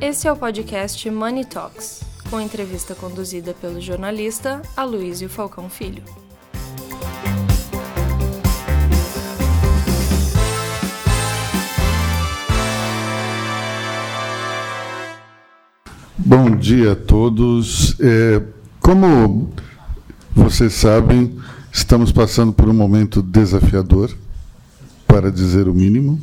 [0.00, 6.04] Esse é o podcast Money Talks, com entrevista conduzida pelo jornalista Aloysio Falcão Filho.
[16.16, 17.96] Bom dia a todos.
[17.98, 18.40] É,
[18.78, 19.50] como
[20.32, 21.36] vocês sabem,
[21.72, 24.16] estamos passando por um momento desafiador,
[25.08, 26.20] para dizer o mínimo.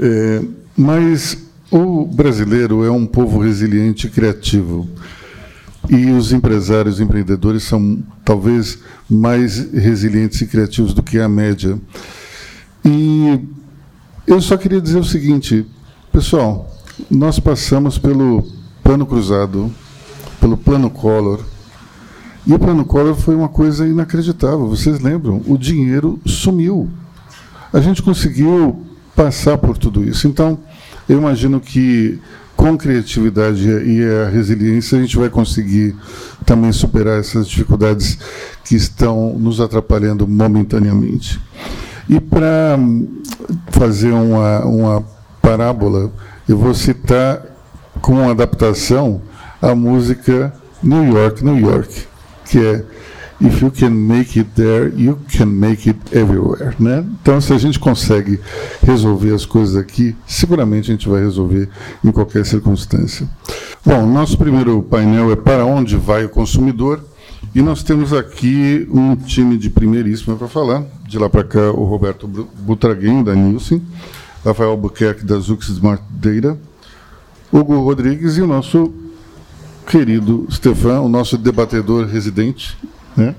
[0.00, 0.42] É,
[0.74, 4.88] mas o brasileiro é um povo resiliente e criativo.
[5.88, 11.78] E os empresários e empreendedores são talvez mais resilientes e criativos do que a média.
[12.84, 13.40] E
[14.26, 15.66] eu só queria dizer o seguinte,
[16.12, 16.70] pessoal,
[17.10, 18.44] nós passamos pelo
[18.82, 19.72] plano cruzado,
[20.40, 21.40] pelo plano Collor.
[22.46, 24.66] E o plano Collor foi uma coisa inacreditável.
[24.68, 25.42] Vocês lembram?
[25.46, 26.88] O dinheiro sumiu.
[27.72, 30.26] A gente conseguiu passar por tudo isso.
[30.26, 30.58] Então,
[31.08, 32.20] eu imagino que
[32.56, 35.94] com criatividade e a resiliência a gente vai conseguir
[36.44, 38.18] também superar essas dificuldades
[38.64, 41.40] que estão nos atrapalhando momentaneamente.
[42.08, 42.76] E para
[43.70, 45.04] fazer uma, uma
[45.40, 46.10] parábola,
[46.48, 47.42] eu vou citar
[48.00, 49.22] com adaptação
[49.62, 52.06] a música New York, New York,
[52.44, 52.84] que é
[53.40, 56.74] If you can make it there, you can make it everywhere.
[56.78, 57.04] Né?
[57.22, 58.40] Então, se a gente consegue
[58.82, 61.68] resolver as coisas aqui, seguramente a gente vai resolver
[62.04, 63.28] em qualquer circunstância.
[63.86, 67.00] Bom, nosso primeiro painel é para onde vai o consumidor.
[67.54, 70.84] E nós temos aqui um time de primeiríssima para falar.
[71.06, 73.80] De lá para cá, o Roberto Butraguinho, da Nielsen,
[74.44, 76.58] Rafael Albuquerque, da Zux Smart Data,
[77.52, 78.92] Hugo Rodrigues e o nosso
[79.86, 82.76] querido Stefan, o nosso debatedor residente,
[83.16, 83.34] né?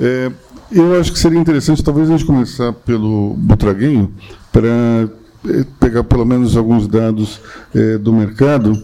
[0.00, 0.30] É,
[0.70, 4.12] eu acho que seria interessante, talvez, a gente começar pelo Butraguinho,
[4.50, 7.40] para é, pegar pelo menos alguns dados
[7.74, 8.82] é, do mercado.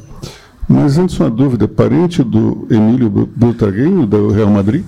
[0.68, 4.84] Mas antes, uma dúvida: parente do Emílio Butraguinho, do Real Madrid?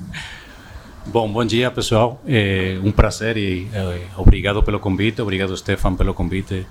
[1.06, 2.22] Bom, bom dia, pessoal.
[2.26, 5.22] É um prazer e é, obrigado pelo convite.
[5.22, 6.66] Obrigado, Stefan, pelo convite.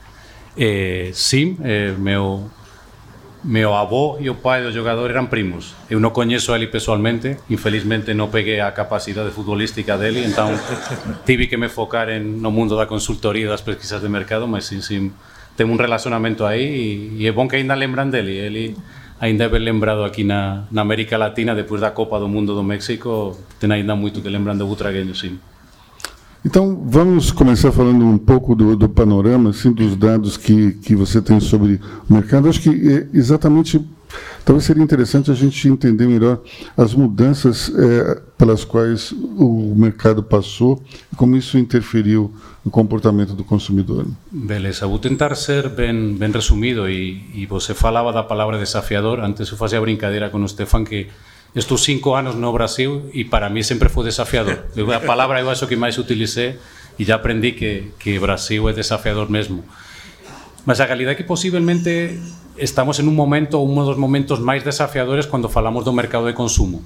[0.56, 2.50] É, sim, é, meu
[3.44, 5.76] meu avó e o pai do jogador eran primos.
[5.90, 10.60] Eu coñezo a ele pessoalmente, infelizmente non peguei a capacidade futbolística dele, entón
[11.28, 14.68] tive que me focar en no mundo da consultoría e das pesquisas de mercado, mas
[14.68, 15.16] sim, sim,
[15.56, 18.40] tengo un relacionamento aí e, e é que ainda lembran dele.
[18.40, 18.76] Ele
[19.20, 22.64] ainda é ben lembrado aquí na, na América Latina, depois da Copa do Mundo do
[22.64, 25.40] México, ten ainda moito que lembran de Butragueño, sim.
[26.46, 31.22] Então, vamos começar falando um pouco do, do, panorama, assim, dos dados que, que você
[31.22, 32.48] tem sobre o mercado.
[32.48, 33.86] Acho que é exatamente,
[34.46, 36.40] talvez seria interessante a gente entender melhor
[36.78, 42.34] as mudanças é, pelas quais o mercado passou e como isso interferiu
[42.64, 44.08] no comportamento do consumidor.
[44.32, 49.50] Beleza, vou tentar ser bem, bem resumido e, e você falava da palavra desafiador, antes
[49.50, 51.08] eu fazia brincadeira com o Stefan que
[51.56, 54.70] estos cinco anos no Brasil e para mí sempre foi desafiador.
[54.94, 56.58] A palavra eu acho que máis utilicé
[57.00, 59.64] e já aprendi que, que Brasil é desafiador mesmo.
[60.66, 62.20] Mas a realidade é que posiblemente
[62.60, 66.84] estamos en un momento, un dos momentos máis desafiadores cando falamos do mercado de consumo.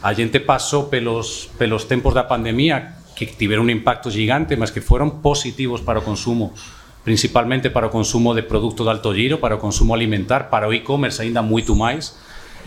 [0.00, 4.78] A gente pasou pelos, pelos tempos da pandemia que tiveron un impacto gigante, mas que
[4.78, 6.54] foron positivos para o consumo,
[7.02, 10.72] principalmente para o consumo de produto de alto giro, para o consumo alimentar, para o
[10.72, 12.14] e-commerce ainda moito máis,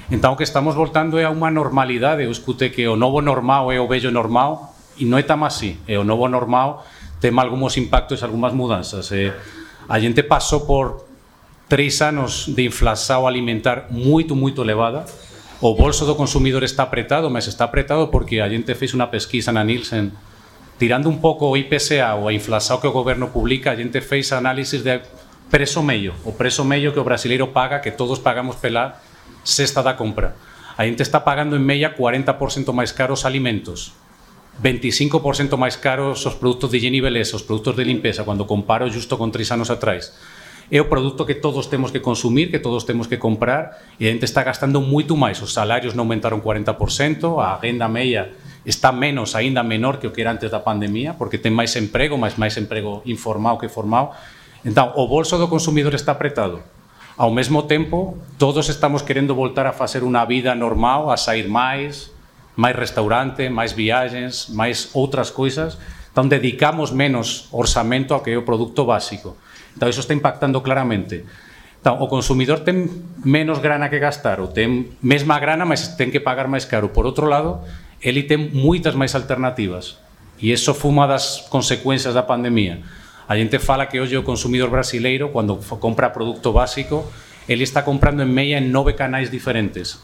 [0.09, 2.25] Entón, que estamos voltando é a unha normalidade.
[2.25, 5.77] Eu escute que o novo normal é o vello normal e non é tan así.
[5.85, 6.81] E o novo normal
[7.21, 9.11] ten algúns impactos algunhas mudanzas.
[9.13, 9.29] E
[9.85, 11.05] a gente pasou por
[11.69, 15.05] tres anos de inflación alimentar moito, moito elevada.
[15.61, 19.53] O bolso do consumidor está apretado, mas está apretado porque a gente fez unha pesquisa
[19.53, 20.09] na Nielsen
[20.81, 24.33] tirando un pouco o IPCA ou a inflación que o goberno publica, a gente fez
[24.33, 24.97] análisis de
[25.53, 28.97] preso medio, o preso medio que o brasileiro paga, que todos pagamos pela
[29.43, 30.35] cesta da compra.
[30.77, 33.93] A gente está pagando en media 40% máis caros alimentos,
[34.59, 38.89] 25% máis caros os produtos de higiene e beleza, os produtos de limpeza, cando comparo
[38.91, 40.13] justo con tres anos atrás.
[40.71, 44.11] É o produto que todos temos que consumir, que todos temos que comprar, e a
[44.11, 45.43] gente está gastando moito máis.
[45.43, 48.31] Os salarios non aumentaron 40%, a agenda media
[48.63, 52.15] está menos, aínda menor que o que era antes da pandemia, porque ten máis emprego,
[52.15, 54.15] máis máis emprego informado que formado.
[54.63, 56.63] Entón, o bolso do consumidor está apretado.
[57.21, 62.09] Ao mesmo tempo, todos estamos querendo voltar a facer unha vida normal, a sair máis,
[62.57, 65.77] máis restaurante, máis viagens, máis outras coisas,
[66.09, 69.37] então dedicamos menos orçamento ao que é o produto básico.
[69.77, 71.21] Então, iso está impactando claramente.
[71.77, 72.89] Então, o consumidor ten
[73.21, 76.89] menos grana que gastar, ou ten mesma grana, mas ten que pagar máis caro.
[76.89, 77.61] Por outro lado,
[78.01, 80.01] ele ten moitas máis alternativas.
[80.41, 82.81] E iso foi unha das consecuencias da pandemia
[83.31, 87.07] A gente fala que hoxe o consumidor brasileiro, cando compra produto básico,
[87.47, 90.03] ele está comprando en media en nove canais diferentes.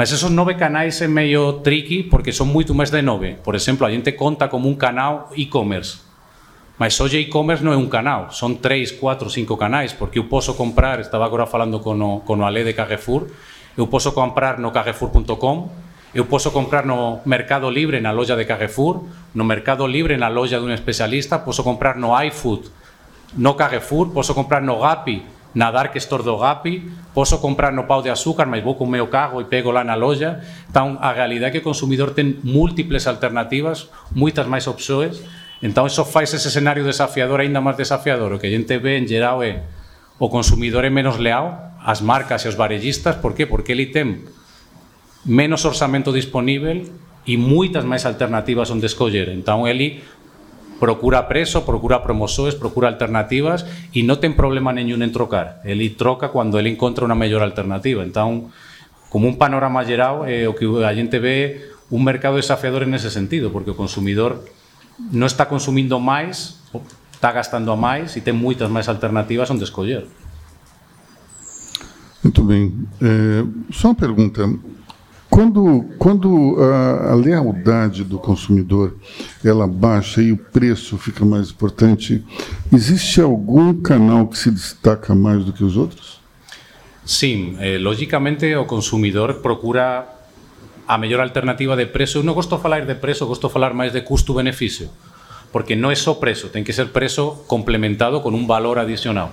[0.00, 3.36] Mas esos nove canais é meio tricky porque son moito máis de nove.
[3.36, 6.00] Por exemplo, a gente conta como un canal e-commerce.
[6.80, 10.56] Mas hoxe e-commerce non é un canal, son tres, cuatro, cinco canais, porque eu posso
[10.56, 13.28] comprar, estaba agora falando con o, con o de Carrefour,
[13.76, 15.68] eu posso comprar no carrefour.com,
[16.14, 19.04] eu posso comprar no Mercado Libre na loja de Carrefour,
[19.34, 22.68] no Mercado Libre na loja dun especialista, posso comprar no iFood,
[23.36, 25.24] no Carrefour, posso comprar no Gapi,
[25.54, 28.90] na Dark Store do Gapi, posso comprar no Pau de Açúcar, mas vou com o
[28.90, 30.40] meu carro e pego lá na loja.
[30.68, 35.22] Então, a realidade é que o consumidor tem múltiples alternativas, muitas máis opções.
[35.62, 38.32] Então, isso faz esse cenário desafiador ainda máis desafiador.
[38.32, 39.62] O que a gente vê en geral é
[40.18, 43.16] o consumidor é menos leal ás marcas e aos varellistas.
[43.16, 43.46] Por qué?
[43.46, 44.24] Porque ele ten
[45.24, 46.82] menos orçamento disponível
[47.26, 49.30] e moitas máis alternativas onde escoller.
[49.30, 50.02] Entón, ele
[50.82, 53.62] procura preso, procura promoções, procura alternativas
[53.94, 55.62] e non ten problema nenhum en trocar.
[55.62, 58.02] Ele troca cando ele encontra unha mellor alternativa.
[58.02, 58.50] Entón,
[59.06, 63.14] como un panorama geral, é o que a gente ve un mercado desafiador en ese
[63.14, 64.42] sentido, porque o consumidor
[64.98, 66.58] non está consumindo máis,
[67.14, 70.10] está gastando a máis e ten moitas máis alternativas onde escoller.
[72.26, 72.74] Muito bem.
[72.98, 74.50] É, só uma pergunta.
[75.32, 78.94] Quando, quando a, a, lealdade do consumidor
[79.42, 82.22] ela baixa e o preço fica mais importante,
[82.70, 86.20] existe algum canal que se destaca mais do que os outros?
[87.02, 90.04] Sim, eh, logicamente o consumidor procura
[90.86, 92.18] a melhor alternativa de preço.
[92.18, 94.92] Eu non gosto falar de preço, gosto falar máis de custo-benefício,
[95.48, 99.32] porque non é só preço, ten que ser preço complementado con un valor adicional.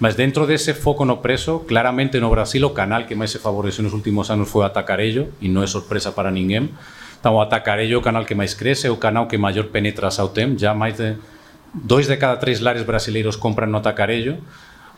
[0.00, 3.86] Mas dentro dese foco no preso, claramente no Brasil o canal que máis se favoreceu
[3.86, 6.74] nos últimos anos foi o Atacarello, e non é sorpresa para ninguén.
[7.22, 10.98] Então, o Atacarello canal que máis crece, o canal que maior penetração tem, já máis
[10.98, 11.14] de
[11.72, 14.38] dois de cada três lares brasileiros compran no Atacarello,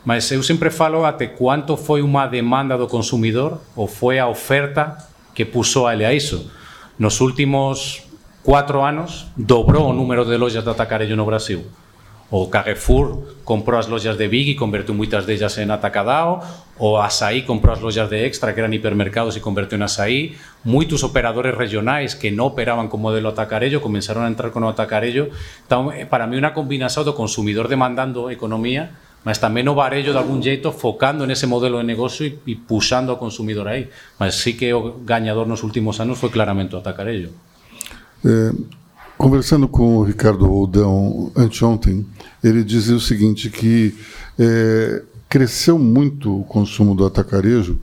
[0.04, 4.96] mas eu sempre falo até quanto foi uma demanda do consumidor ou foi a oferta
[5.34, 6.50] que puxou a ele a iso.
[6.98, 8.02] Nos últimos
[8.42, 11.66] cuatro anos dobrou o número de lojas de Atacarello no Brasil.
[12.30, 16.42] O Carrefour comprou as lojas de Big e convertiu moitas delas en atacadao,
[16.74, 20.34] o Açaí comprou as lojas de Extra, que eran hipermercados, e convertiu en Açaí.
[20.66, 25.30] Moitos operadores regionais que non operaban con modelo atacarello comenzaron a entrar con o atacarello.
[25.30, 28.90] Eh, para mí, unha combinación do consumidor demandando economía,
[29.22, 32.58] mas tamén o varello de algún jeito focando en ese modelo de negocio e, e
[32.58, 33.86] puxando ao consumidor aí.
[34.18, 37.30] Mas sí que o gañador nos últimos anos foi claramente atacarello.
[38.26, 38.52] Eh,
[39.18, 42.06] Conversando com o Ricardo Roldão anteontem,
[42.44, 43.94] ele dizia o seguinte, que
[44.38, 47.78] é, cresceu muito o consumo do atacarejo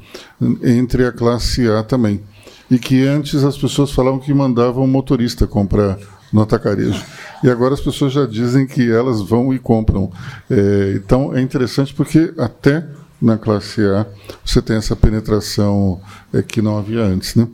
[0.62, 2.22] entre a classe A também.
[2.70, 5.98] E que antes as pessoas falavam que mandavam o motorista comprar
[6.32, 7.04] no atacarejo.
[7.44, 10.12] E agora as pessoas já dizem que elas vão e compram.
[10.50, 12.86] É, então é interessante porque até
[13.22, 14.06] na classe A
[14.46, 16.00] você tem essa penetração
[16.34, 17.36] é, que não havia antes.
[17.36, 17.48] Né?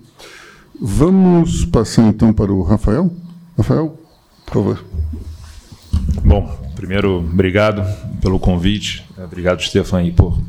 [0.80, 3.12] Vamos passar então para o Rafael?
[3.60, 4.00] Rafael,
[4.46, 4.86] por favor.
[6.24, 7.84] Bom, primeiro, obrigado
[8.22, 9.06] pelo convite.
[9.18, 10.42] Obrigado, Stefan, aí, por,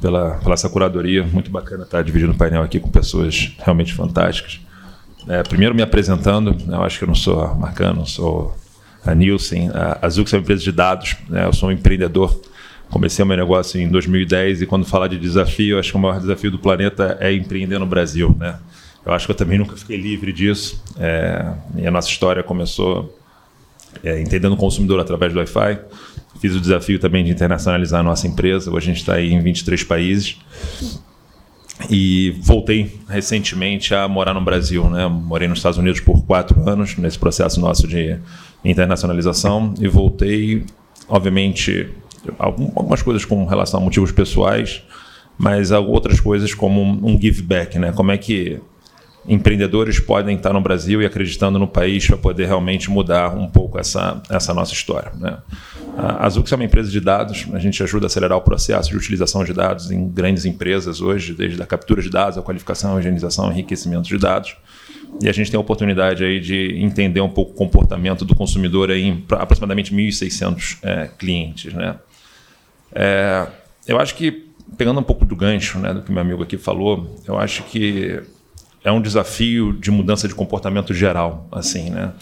[0.00, 1.22] pela, pela essa curadoria.
[1.22, 4.60] Muito bacana estar dividindo o painel aqui com pessoas realmente fantásticas.
[5.28, 8.52] É, primeiro, me apresentando, né, eu acho que eu não sou a Marcano, sou
[9.06, 9.70] a Nielsen.
[10.02, 12.36] A Zux é uma empresa de dados, né, eu sou um empreendedor.
[12.90, 16.20] Comecei o meu negócio em 2010 e quando falar de desafio, acho que o maior
[16.20, 18.58] desafio do planeta é empreender no Brasil, né?
[19.04, 20.82] Eu acho que eu também nunca fiquei livre disso.
[20.98, 23.14] É, e a nossa história começou
[24.02, 25.78] é, entendendo o consumidor através do Wi-Fi.
[26.40, 28.70] Fiz o desafio também de internacionalizar a nossa empresa.
[28.70, 30.38] Hoje a gente está em 23 países.
[31.90, 34.88] E voltei recentemente a morar no Brasil.
[34.88, 35.06] Né?
[35.06, 38.18] Morei nos Estados Unidos por quatro anos, nesse processo nosso de
[38.64, 39.74] internacionalização.
[39.78, 40.64] E voltei,
[41.08, 41.90] obviamente,
[42.38, 44.82] algumas coisas com relação a motivos pessoais,
[45.36, 47.78] mas outras coisas como um give back.
[47.78, 47.92] Né?
[47.92, 48.60] Como é que
[49.26, 53.78] empreendedores podem estar no Brasil e acreditando no país para poder realmente mudar um pouco
[53.78, 55.12] essa, essa nossa história.
[55.18, 55.38] Né?
[55.96, 58.96] A Azux é uma empresa de dados, a gente ajuda a acelerar o processo de
[58.96, 63.00] utilização de dados em grandes empresas hoje, desde a captura de dados, a qualificação, a
[63.00, 64.56] higienização, enriquecimento de dados.
[65.22, 68.90] E a gente tem a oportunidade aí de entender um pouco o comportamento do consumidor
[68.90, 71.72] em aproximadamente 1.600 é, clientes.
[71.72, 71.96] Né?
[72.92, 73.46] É,
[73.86, 77.16] eu acho que, pegando um pouco do gancho né, do que meu amigo aqui falou,
[77.26, 78.20] eu acho que
[78.84, 82.12] é um desafio de mudança de comportamento geral, assim, né?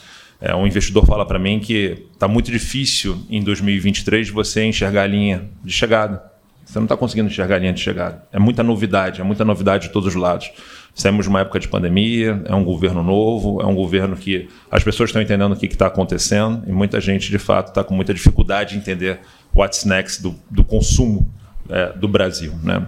[0.41, 5.07] É, um investidor fala para mim que está muito difícil em 2023 você enxergar a
[5.07, 6.21] linha de chegada.
[6.65, 8.25] Você não está conseguindo enxergar a linha de chegada.
[8.33, 10.51] É muita novidade, é muita novidade de todos os lados.
[10.95, 14.83] Saímos de uma época de pandemia, é um governo novo, é um governo que as
[14.83, 18.13] pessoas estão entendendo o que está acontecendo e muita gente, de fato, está com muita
[18.13, 19.21] dificuldade de entender
[19.55, 21.33] what's next do, do consumo
[21.69, 22.53] é, do Brasil.
[22.65, 22.85] Né?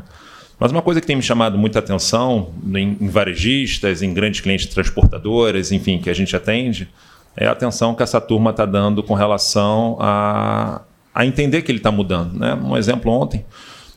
[0.59, 4.67] Mas uma coisa que tem me chamado muita atenção em, em varejistas, em grandes clientes
[4.67, 6.89] transportadoras, enfim, que a gente atende,
[7.37, 10.83] é a atenção que essa turma está dando com relação a,
[11.13, 12.39] a entender que ele está mudando.
[12.39, 12.55] Né?
[12.55, 13.45] Um exemplo ontem.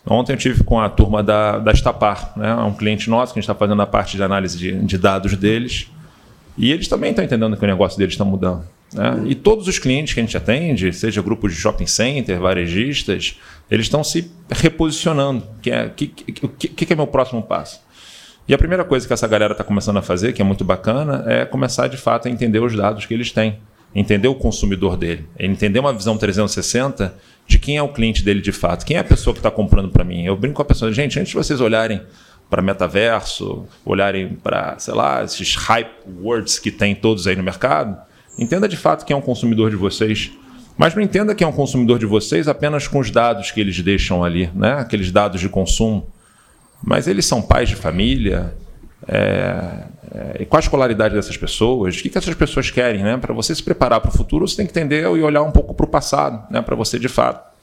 [0.09, 2.55] Ontem eu tive com a turma da, da Estapar, né?
[2.55, 5.35] um cliente nosso que a gente está fazendo a parte de análise de, de dados
[5.35, 5.91] deles.
[6.57, 8.63] E eles também estão entendendo que o negócio deles está mudando.
[8.93, 9.23] Né?
[9.25, 13.39] E todos os clientes que a gente atende, seja grupos de shopping center, varejistas,
[13.69, 15.47] eles estão se reposicionando.
[15.61, 17.81] Que é, que, que, que é meu próximo passo?
[18.47, 21.25] E a primeira coisa que essa galera está começando a fazer, que é muito bacana,
[21.27, 23.59] é começar de fato a entender os dados que eles têm,
[23.93, 27.13] entender o consumidor dele, entender uma visão 360
[27.45, 29.89] de quem é o cliente dele de fato, quem é a pessoa que está comprando
[29.89, 30.23] para mim.
[30.23, 32.01] Eu brinco com a pessoa, gente, antes de vocês olharem
[32.49, 35.91] para metaverso, olharem para, sei lá, esses hype
[36.21, 37.97] words que tem todos aí no mercado,
[38.37, 40.31] entenda de fato quem é um consumidor de vocês.
[40.77, 43.79] Mas não entenda quem é um consumidor de vocês apenas com os dados que eles
[43.81, 44.73] deixam ali, né?
[44.73, 46.07] aqueles dados de consumo.
[46.83, 48.53] Mas eles são pais de família.
[49.07, 49.83] É,
[50.39, 51.97] é, qual a escolaridade dessas pessoas?
[51.97, 53.01] O que, que essas pessoas querem?
[53.03, 53.17] Né?
[53.17, 55.73] Para você se preparar para o futuro, você tem que entender e olhar um pouco
[55.73, 56.61] para o passado, né?
[56.61, 57.56] para você de fato.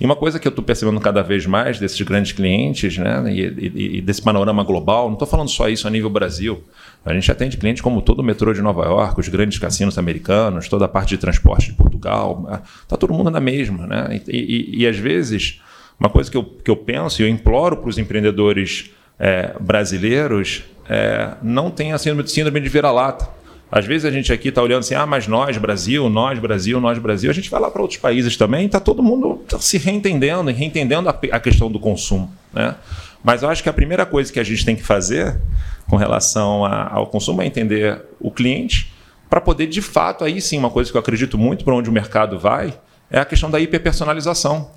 [0.00, 3.40] E uma coisa que eu estou percebendo cada vez mais desses grandes clientes, né, e,
[3.40, 6.64] e, e desse panorama global, não estou falando só isso a nível Brasil.
[7.04, 10.68] A gente atende clientes como todo o metrô de Nova York, os grandes cassinos americanos,
[10.68, 12.62] toda a parte de transporte de Portugal.
[12.82, 13.86] Está todo mundo na mesma.
[13.86, 14.22] Né?
[14.26, 15.60] E, e, às vezes,
[16.00, 20.64] uma coisa que eu, que eu penso e eu imploro para os empreendedores é, brasileiros
[20.88, 23.28] é, não tenha síndrome de vira-lata.
[23.74, 26.96] Às vezes a gente aqui está olhando assim, ah, mas nós, Brasil, nós, Brasil, nós,
[26.96, 27.28] Brasil.
[27.28, 31.08] A gente vai lá para outros países também, está todo mundo se reentendendo e reentendendo
[31.08, 32.32] a, a questão do consumo.
[32.52, 32.76] Né?
[33.24, 35.40] Mas eu acho que a primeira coisa que a gente tem que fazer
[35.88, 38.92] com relação a, ao consumo é entender o cliente,
[39.28, 41.92] para poder, de fato, aí sim, uma coisa que eu acredito muito para onde o
[41.92, 42.78] mercado vai,
[43.10, 44.70] é a questão da hiperpersonalização.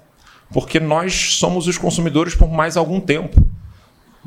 [0.51, 3.45] Porque nós somos os consumidores por mais algum tempo.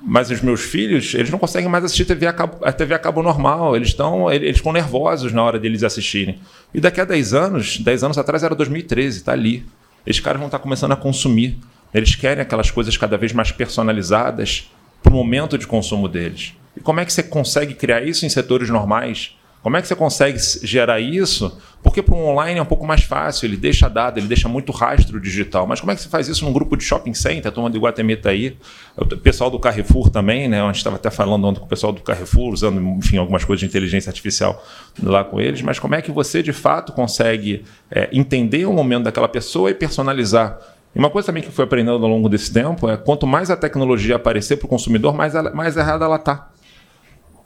[0.02, 2.98] Mas os meus filhos, eles não conseguem mais assistir TV a cabo, a TV a
[2.98, 3.76] cabo normal.
[3.76, 6.38] Eles estão eles ficam nervosos na hora deles assistirem.
[6.72, 9.66] E daqui a 10 anos, 10 anos atrás era 2013, está ali.
[10.06, 11.58] Esses caras vão estar tá começando a consumir.
[11.92, 14.70] Eles querem aquelas coisas cada vez mais personalizadas
[15.02, 16.54] para o momento de consumo deles.
[16.76, 19.36] E como é que você consegue criar isso em setores normais?
[19.62, 21.56] Como é que você consegue gerar isso?
[21.82, 24.72] Porque para o online é um pouco mais fácil, ele deixa dado, ele deixa muito
[24.72, 25.66] rastro digital.
[25.66, 27.48] Mas como é que você faz isso num grupo de shopping center?
[27.48, 28.56] A turma do está aí,
[28.96, 30.62] o pessoal do Carrefour também, né?
[30.62, 33.60] A gente estava até falando ontem com o pessoal do Carrefour, usando enfim, algumas coisas
[33.60, 34.62] de inteligência artificial
[35.02, 35.60] lá com eles.
[35.60, 39.74] Mas como é que você de fato consegue é, entender o momento daquela pessoa e
[39.74, 40.58] personalizar?
[40.94, 43.50] E uma coisa também que eu fui aprendendo ao longo desse tempo é quanto mais
[43.50, 46.50] a tecnologia aparecer para o consumidor, mais, ela, mais errada ela está.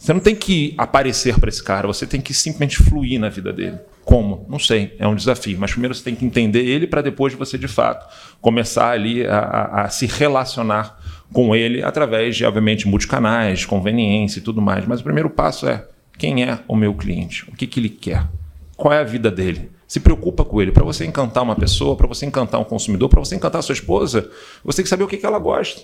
[0.04, 3.50] Você não tem que aparecer para esse cara, você tem que simplesmente fluir na vida
[3.50, 3.78] dele.
[4.04, 4.44] Como?
[4.50, 5.56] Não sei, é um desafio.
[5.58, 8.06] Mas primeiro você tem que entender ele para depois você, de fato,
[8.38, 11.00] começar ali a, a, a, se relacionar
[11.32, 14.84] com ele através de, obviamente, multicanais, conveniência e tudo mais.
[14.86, 17.48] Mas o primeiro passo é quem é o meu cliente?
[17.48, 18.28] O que, que ele quer?
[18.76, 19.70] Qual é a vida dele?
[19.88, 20.70] Se preocupa com ele.
[20.70, 23.72] Para você encantar uma pessoa, para você encantar um consumidor, para você encantar a sua
[23.72, 24.30] esposa,
[24.62, 25.80] você tem que saber o que, que ela gosta.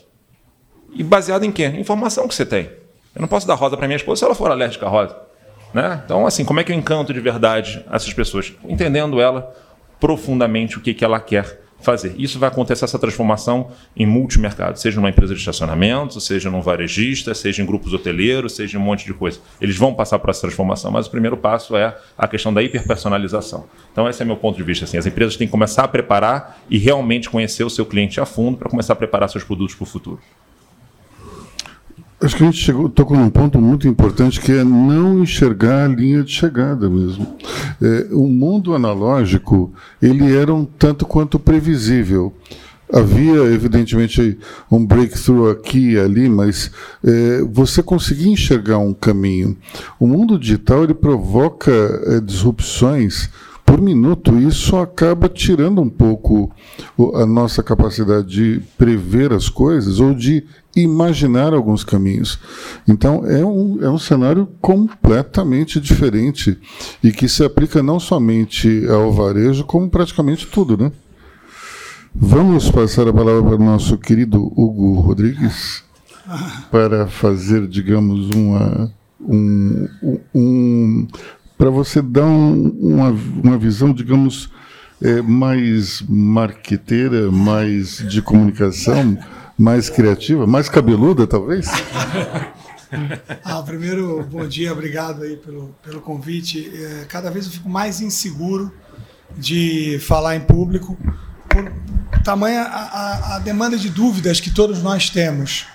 [0.92, 1.68] E baseado em quê?
[1.68, 2.68] Informação que você tem.
[3.14, 5.16] Eu não posso dar rosa para minha esposa se ela for alérgica à rosa.
[5.72, 6.00] Né?
[6.04, 8.52] Então, assim, como é que eu encanto de verdade essas pessoas?
[8.64, 9.54] Entendendo ela
[9.98, 12.14] profundamente o que, que ela quer fazer.
[12.18, 17.34] Isso vai acontecer essa transformação em multimercado, seja numa empresa de estacionamento, seja num varejista,
[17.34, 19.40] seja em grupos hoteleiros, seja em um monte de coisa.
[19.60, 23.64] Eles vão passar por essa transformação, mas o primeiro passo é a questão da hiperpersonalização.
[23.92, 24.84] Então esse é meu ponto de vista.
[24.84, 28.26] Assim, as empresas têm que começar a preparar e realmente conhecer o seu cliente a
[28.26, 30.20] fundo para começar a preparar seus produtos para o futuro.
[32.22, 35.88] Acho que a gente chegou, tocou num ponto muito importante que é não enxergar a
[35.88, 37.26] linha de chegada mesmo.
[37.80, 39.72] É, o mundo analógico
[40.02, 42.34] ele era um tanto quanto previsível.
[42.92, 44.36] Havia, evidentemente,
[44.70, 46.70] um breakthrough aqui e ali, mas
[47.02, 49.56] é, você conseguia enxergar um caminho.
[49.98, 53.30] O mundo digital ele provoca é, disrupções
[53.64, 54.36] por minuto.
[54.36, 56.50] Isso acaba tirando um pouco
[57.14, 62.38] a nossa capacidade de prever as coisas ou de imaginar alguns caminhos.
[62.86, 66.58] Então, é um, é um cenário completamente diferente
[67.02, 70.92] e que se aplica não somente ao varejo, como praticamente tudo, né?
[72.14, 75.84] Vamos passar a palavra para o nosso querido Hugo Rodrigues
[76.70, 79.88] para fazer, digamos, uma, um,
[80.34, 81.06] um
[81.56, 83.10] para você dar um, uma,
[83.44, 84.50] uma visão, digamos,
[85.00, 89.18] é, mais marqueteira, mais de comunicação
[89.60, 91.68] mais criativa, mais cabeluda, talvez?
[93.44, 96.72] Ah, primeiro, bom dia, obrigado aí pelo, pelo convite.
[96.74, 98.72] É, cada vez eu fico mais inseguro
[99.36, 100.98] de falar em público
[101.48, 101.72] por,
[102.24, 105.66] tamanha a, a, a, demanda de dúvidas que todos nós temos.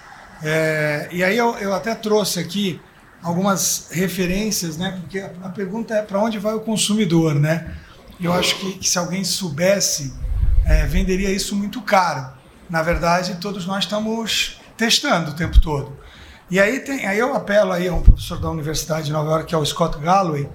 [0.44, 2.82] É, e aí eu, eu até trouxe aqui
[3.24, 5.00] algumas referências, né?
[5.00, 7.75] Porque a, pergunta é para onde vai o consumidor, né?
[8.20, 10.13] Eu acho que, que se alguém soubesse,
[10.65, 12.35] é, venderia isso muito caro.
[12.69, 15.98] Na verdade, todos nós estamos testando o tempo todo.
[16.50, 19.45] E aí, tem, aí eu apelo aí a um professor da Universidade de Nova York,
[19.48, 20.48] que é o Scott Galloway,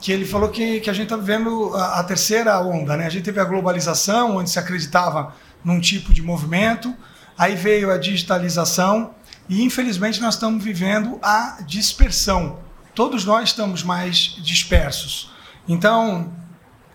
[0.00, 2.96] que ele falou que, que a gente está vivendo a, a, terceira onda.
[2.96, 3.06] Né?
[3.06, 5.34] A gente teve a globalização, onde se acreditava
[5.64, 6.94] num tipo de movimento,
[7.36, 9.14] aí veio a digitalização
[9.48, 12.58] e, infelizmente, nós estamos vivendo a dispersão.
[12.94, 15.30] Todos nós estamos mais dispersos.
[15.66, 16.32] Então,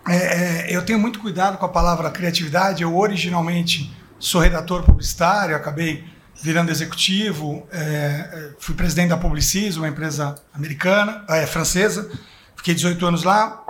[0.06, 2.82] é, é, eu tenho muito cuidado com a palavra criatividade.
[2.82, 6.04] Eu originalmente sou redator publicitário, acabei
[6.42, 12.10] virando executivo, é, é, fui presidente da Publicis, uma empresa americana, é, francesa,
[12.56, 13.62] fiquei 18 anos lá,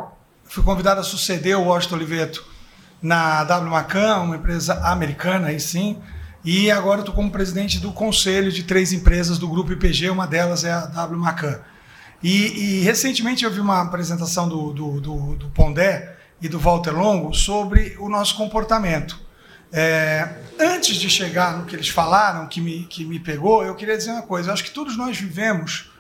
[0.45, 2.45] fui convidado a suceder o Washington Oliveto
[3.01, 6.01] na W Macan, uma empresa americana, aí sim,
[6.45, 10.65] e agora estou como presidente do conselho de três empresas do grupo IPG, uma delas
[10.65, 11.61] é a W Macan.
[12.23, 16.91] E, e recentemente eu vi uma apresentação do, do, do, do Pondé e do Walter
[16.91, 19.21] Longo sobre o nosso comportamento.
[19.76, 23.97] É, antes de chegar no que eles falaram, que me, que me pegou, eu queria
[23.97, 24.49] dizer uma coisa.
[24.49, 25.90] Eu acho que todos nós vivemos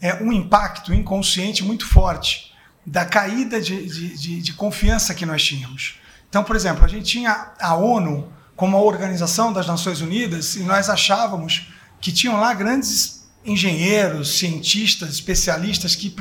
[0.00, 2.52] é, um impacto inconsciente muito forte
[2.84, 6.00] da caída de, de, de, de confiança que nós tínhamos.
[6.28, 10.64] Então, por exemplo, a gente tinha a ONU como a Organização das Nações Unidas e
[10.64, 16.12] nós achávamos que tinham lá grandes engenheiros, cientistas, especialistas que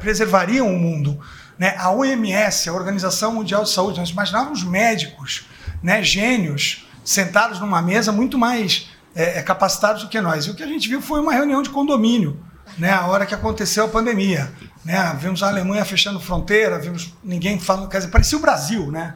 [0.00, 1.20] preservariam o mundo.
[1.58, 1.74] Né?
[1.76, 5.44] A OMS, a Organização Mundial de Saúde, nós imaginávamos médicos,
[5.82, 10.46] né, gênios sentados numa mesa muito mais é, é, capacitados do que nós.
[10.46, 12.40] E o que a gente viu foi uma reunião de condomínio,
[12.78, 14.52] né, a hora que aconteceu a pandemia.
[14.84, 19.14] Né, vimos a Alemanha fechando fronteira, vimos ninguém falando, quer dizer, parecia o Brasil, né?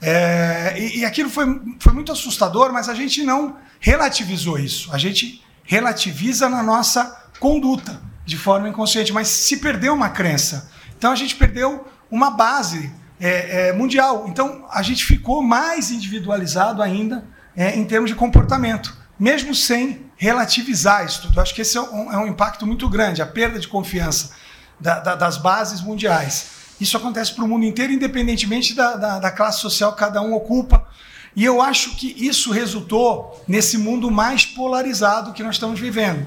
[0.00, 4.92] É, e, e aquilo foi, foi muito assustador, mas a gente não relativizou isso.
[4.92, 10.70] A gente relativiza na nossa conduta, de forma inconsciente, mas se perdeu uma crença.
[10.96, 14.26] Então a gente perdeu uma base é, é, mundial.
[14.28, 17.24] Então, a gente ficou mais individualizado ainda
[17.56, 21.40] é, em termos de comportamento, mesmo sem relativizar isso tudo.
[21.40, 24.30] Acho que esse é um, é um impacto muito grande, a perda de confiança
[24.78, 26.58] da, da, das bases mundiais.
[26.80, 30.34] Isso acontece para o mundo inteiro, independentemente da, da, da classe social que cada um
[30.34, 30.86] ocupa.
[31.34, 36.26] E eu acho que isso resultou nesse mundo mais polarizado que nós estamos vivendo.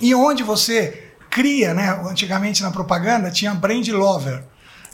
[0.00, 1.90] E onde você cria, né?
[2.08, 4.44] Antigamente na propaganda tinha brand lover.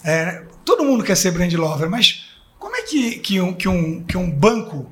[0.04, 2.26] É, todo mundo quer ser brand lover, mas
[2.58, 4.90] como é que, que, um, que, um, que um banco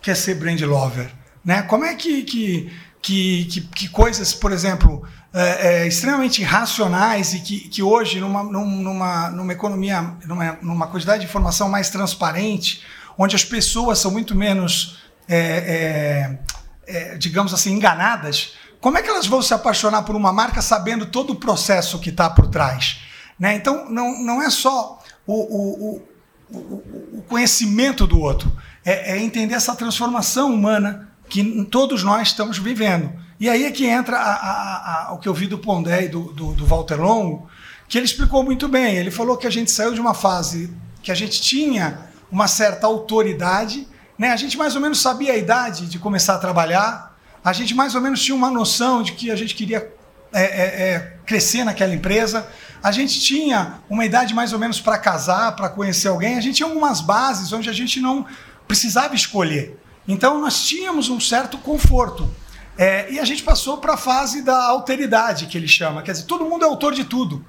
[0.00, 1.10] quer ser brand lover?
[1.42, 1.62] Né?
[1.62, 7.40] Como é que, que, que, que, que coisas, por exemplo, é, é, extremamente racionais e
[7.40, 12.82] que, que hoje, numa, numa, numa economia, numa, numa quantidade de informação mais transparente,
[13.16, 16.38] onde as pessoas são muito menos, é,
[16.86, 20.60] é, é digamos assim, enganadas, como é que elas vão se apaixonar por uma marca
[20.60, 23.00] sabendo todo o processo que está por trás?
[23.38, 23.54] Né?
[23.54, 26.02] Então, não, não é só o, o,
[26.50, 28.52] o, o conhecimento do outro,
[28.84, 33.10] é, é, entender essa transformação humana que todos nós estamos vivendo.
[33.40, 36.08] E aí é que entra a, a, a, o que eu vi do Pondé e
[36.08, 37.48] do, do, do Walter Longo,
[37.88, 38.96] que ele explicou muito bem.
[38.96, 42.86] Ele falou que a gente saiu de uma fase que a gente tinha uma certa
[42.86, 43.86] autoridade,
[44.18, 44.30] né?
[44.30, 47.94] a gente mais ou menos sabia a idade de começar a trabalhar, a gente mais
[47.94, 49.92] ou menos tinha uma noção de que a gente queria
[50.32, 52.46] é, é, é crescer naquela empresa,
[52.84, 56.56] a gente tinha uma idade mais ou menos para casar, para conhecer alguém, a gente
[56.56, 58.26] tinha algumas bases onde a gente não
[58.68, 59.80] precisava escolher.
[60.06, 62.30] Então nós tínhamos um certo conforto.
[62.76, 66.02] É, e a gente passou para a fase da alteridade, que ele chama.
[66.02, 67.42] Quer dizer, todo mundo é autor de tudo.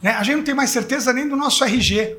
[0.00, 0.12] Né?
[0.12, 2.16] A gente não tem mais certeza nem do nosso RG.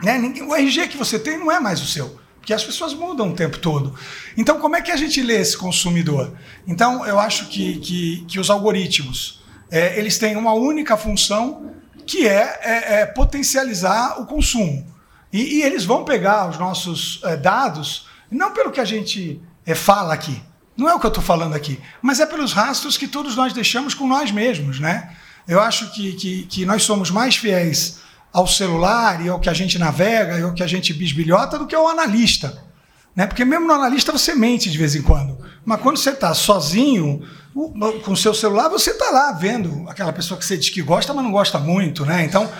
[0.00, 0.20] Né?
[0.46, 3.34] O RG que você tem não é mais o seu, porque as pessoas mudam o
[3.34, 3.92] tempo todo.
[4.36, 6.32] Então, como é que a gente lê esse consumidor?
[6.64, 9.41] Então, eu acho que, que, que os algoritmos
[9.72, 11.72] é, eles têm uma única função
[12.06, 14.86] que é, é, é potencializar o consumo.
[15.32, 19.74] E, e, eles vão pegar os nossos é, dados, não pelo que a gente é,
[19.74, 20.42] fala aqui,
[20.76, 23.54] não é o que eu estou falando aqui, mas é pelos rastros que todos nós
[23.54, 24.78] deixamos com nós mesmos.
[24.78, 25.10] Né?
[25.48, 29.54] Eu acho que, que, que nós somos mais fiéis ao celular e ao que a
[29.54, 32.62] gente navega e ao que a gente bisbilhota do que ao analista.
[33.14, 33.26] Né?
[33.26, 35.38] Porque mesmo no analista você mente de vez em quando.
[35.64, 37.22] Mas quando você está sozinho,
[38.04, 41.12] com o seu celular, você está lá vendo aquela pessoa que você diz que gosta,
[41.12, 42.24] mas não gosta muito, né?
[42.24, 42.50] Então,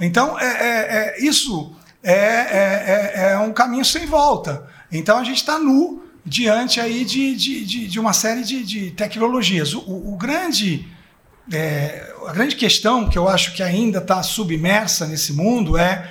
[0.00, 4.66] então é, é, é isso é, é, é, é, um caminho sem volta.
[4.90, 8.90] Então a gente está nu diante aí de, de, de, de uma série de, de
[8.92, 9.74] tecnologias.
[9.74, 10.88] O, o, o grande,
[11.52, 16.08] é, a grande questão que eu acho que ainda está submersa nesse mundo é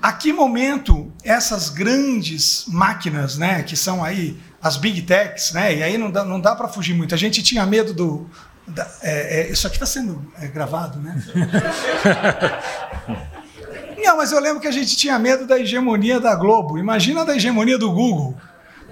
[0.00, 5.82] a que momento essas grandes máquinas, né, que são aí as big techs, né, e
[5.82, 7.14] aí não dá, não dá para fugir muito.
[7.14, 8.28] A gente tinha medo do.
[8.66, 11.22] Da, é, é, isso aqui está sendo é, gravado, né?
[14.04, 16.76] não, mas eu lembro que a gente tinha medo da hegemonia da Globo.
[16.76, 18.36] Imagina da hegemonia do Google,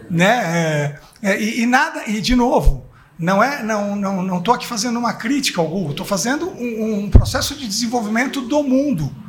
[0.08, 0.96] né?
[1.22, 2.04] É, é, e, e, nada.
[2.06, 2.86] E de novo,
[3.18, 5.90] não é, não, não, não estou aqui fazendo uma crítica ao Google.
[5.90, 9.23] Estou fazendo um, um processo de desenvolvimento do mundo.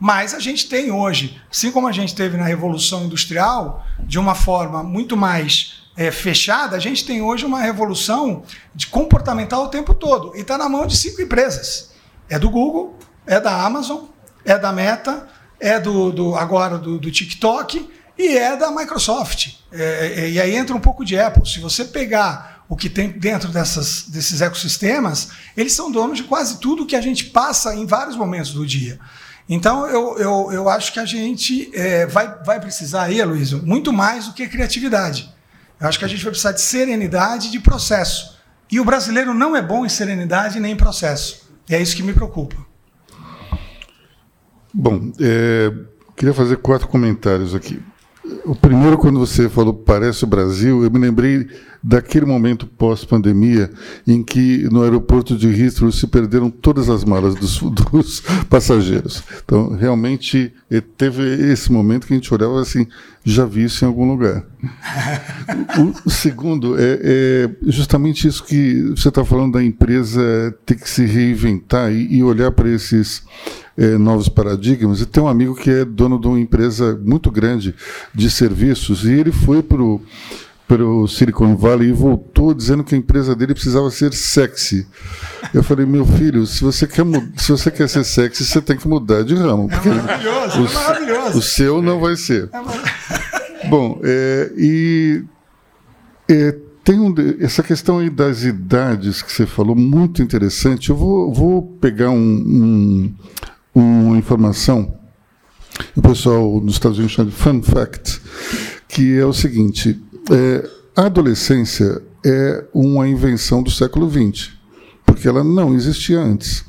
[0.00, 4.34] Mas a gente tem hoje, assim como a gente teve na Revolução Industrial, de uma
[4.34, 9.92] forma muito mais é, fechada, a gente tem hoje uma revolução de comportamental o tempo
[9.92, 10.36] todo.
[10.36, 11.90] E está na mão de cinco empresas.
[12.28, 14.04] É do Google, é da Amazon,
[14.44, 15.26] é da Meta,
[15.58, 19.56] é do, do agora do, do, TikTok e é da Microsoft.
[19.72, 21.48] É, é, e aí entra um pouco de Apple.
[21.48, 26.60] Se você pegar o que tem dentro dessas, desses ecossistemas, eles são donos de quase
[26.60, 29.00] tudo que a gente passa em vários momentos do dia.
[29.48, 33.92] Então, eu, eu, eu acho que a gente é, vai, vai precisar aí, Luísio, muito
[33.92, 35.32] mais do que criatividade.
[35.80, 38.36] Eu acho que a gente vai precisar de serenidade e de processo.
[38.70, 41.48] E o brasileiro não é bom em serenidade nem em processo.
[41.68, 42.56] E é isso que me preocupa.
[44.74, 45.72] Bom, é,
[46.14, 47.80] queria fazer quatro comentários aqui.
[48.44, 51.48] O primeiro, quando você falou parece o Brasil, eu me lembrei
[51.88, 53.70] daquele momento pós-pandemia
[54.06, 58.20] em que no aeroporto de Heathrow se perderam todas as malas dos, dos,
[58.50, 59.22] passageiros.
[59.42, 60.52] Então, realmente,
[60.98, 62.86] teve esse momento que a gente olhava assim,
[63.24, 64.44] já vi isso em algum lugar.
[66.04, 70.20] O, segundo é, é, justamente isso que você está falando da empresa
[70.66, 73.22] ter que se reinventar e, e olhar para esses
[73.76, 75.00] é, novos paradigmas.
[75.00, 77.74] E tem um amigo que é dono de uma empresa muito grande
[78.12, 80.02] de serviços e ele foi para o
[80.68, 84.86] para o Silicon Valley e voltou dizendo que a empresa dele precisava ser sexy.
[85.54, 87.04] Eu falei, meu filho, se você quer,
[87.38, 89.70] se você quer ser sexy, você tem que mudar de ramo.
[89.72, 91.38] É maravilhoso, o, é maravilhoso.
[91.38, 92.50] O seu não vai ser.
[92.52, 95.24] É Bom, é, e
[96.28, 96.54] é,
[96.84, 100.90] tem um, essa questão aí das idades que você falou, muito interessante.
[100.90, 103.14] Eu vou, vou pegar um, um,
[103.74, 104.94] uma informação,
[105.96, 108.20] o pessoal nos Estados Unidos chama de fun fact,
[108.86, 109.98] que é o seguinte,
[110.30, 114.50] é, a adolescência é uma invenção do século XX,
[115.06, 116.64] porque ela não existia antes.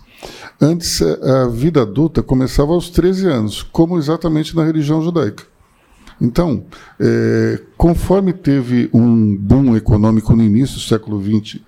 [0.62, 5.44] Antes, a vida adulta começava aos 13 anos, como exatamente na religião judaica.
[6.22, 6.66] Então,
[7.00, 11.62] é, conforme teve um boom econômico no início do século XX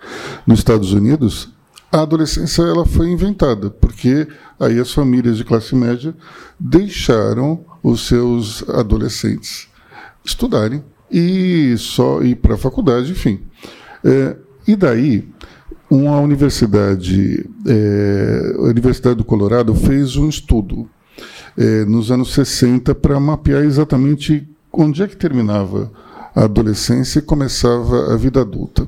[0.46, 1.50] nos Estados Unidos,
[1.92, 4.28] a adolescência ela foi inventada, porque
[4.60, 6.14] aí as famílias de classe média
[6.60, 9.68] deixaram os seus adolescentes
[10.24, 13.42] estudarem e só ir para a faculdade, enfim.
[14.04, 14.36] É,
[14.68, 15.28] e daí,
[15.90, 20.90] uma universidade, é, a Universidade do Colorado fez um estudo
[21.58, 25.92] é, nos anos 60 para mapear exatamente onde é que terminava
[26.36, 28.88] a adolescência e começava a vida adulta,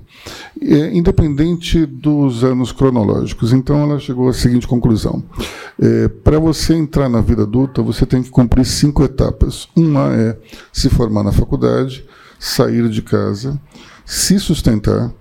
[0.62, 3.52] é, independente dos anos cronológicos.
[3.54, 5.24] Então, ela chegou à seguinte conclusão:
[5.80, 9.68] é, para você entrar na vida adulta, você tem que cumprir cinco etapas.
[9.76, 10.38] Uma é
[10.72, 12.06] se formar na faculdade,
[12.40, 13.60] sair de casa,
[14.06, 15.12] se sustentar,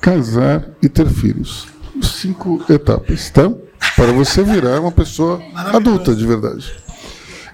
[0.00, 1.68] casar e ter filhos.
[2.02, 3.52] Cinco etapas, tá?
[3.94, 6.72] Para você virar uma pessoa adulta de verdade.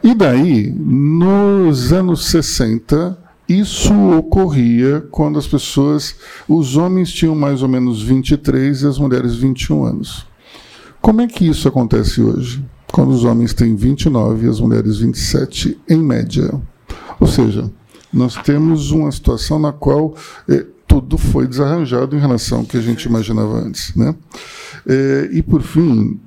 [0.02, 6.16] E daí, nos anos 60, isso ocorria quando as pessoas,
[6.48, 10.26] os homens tinham mais ou menos 23 e as mulheres 21 anos.
[11.00, 12.64] Como é que isso acontece hoje?
[12.92, 16.50] Quando os homens têm 29 e as mulheres 27 em média.
[17.20, 17.70] Ou seja,
[18.12, 20.14] nós temos uma situação na qual
[20.48, 23.94] eh, tudo foi desarranjado em relação ao que a gente imaginava antes.
[23.94, 24.14] Né?
[24.86, 26.18] Eh, e, por fim,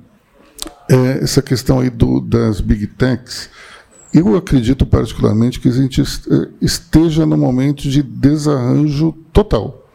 [0.88, 3.50] eh, essa questão aí do, das big techs,
[4.12, 6.02] eu acredito particularmente que a gente
[6.60, 9.86] esteja no momento de desarranjo total.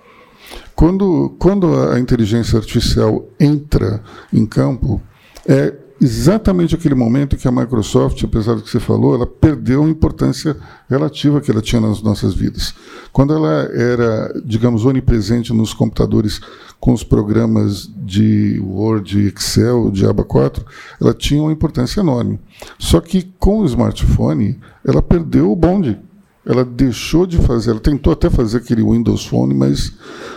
[0.75, 5.01] Quando, quando a inteligência artificial entra em campo,
[5.47, 9.89] é exatamente aquele momento que a Microsoft, apesar do que você falou, ela perdeu a
[9.89, 10.55] importância
[10.89, 12.73] relativa que ela tinha nas nossas vidas.
[13.11, 16.41] Quando ela era, digamos, onipresente nos computadores
[16.79, 20.65] com os programas de Word, Excel, de aba 4,
[21.01, 22.39] ela tinha uma importância enorme.
[22.77, 25.97] Só que com o smartphone, ela perdeu o bonde.
[26.45, 29.93] Ela deixou de fazer, ela tentou até fazer aquele Windows Phone, mas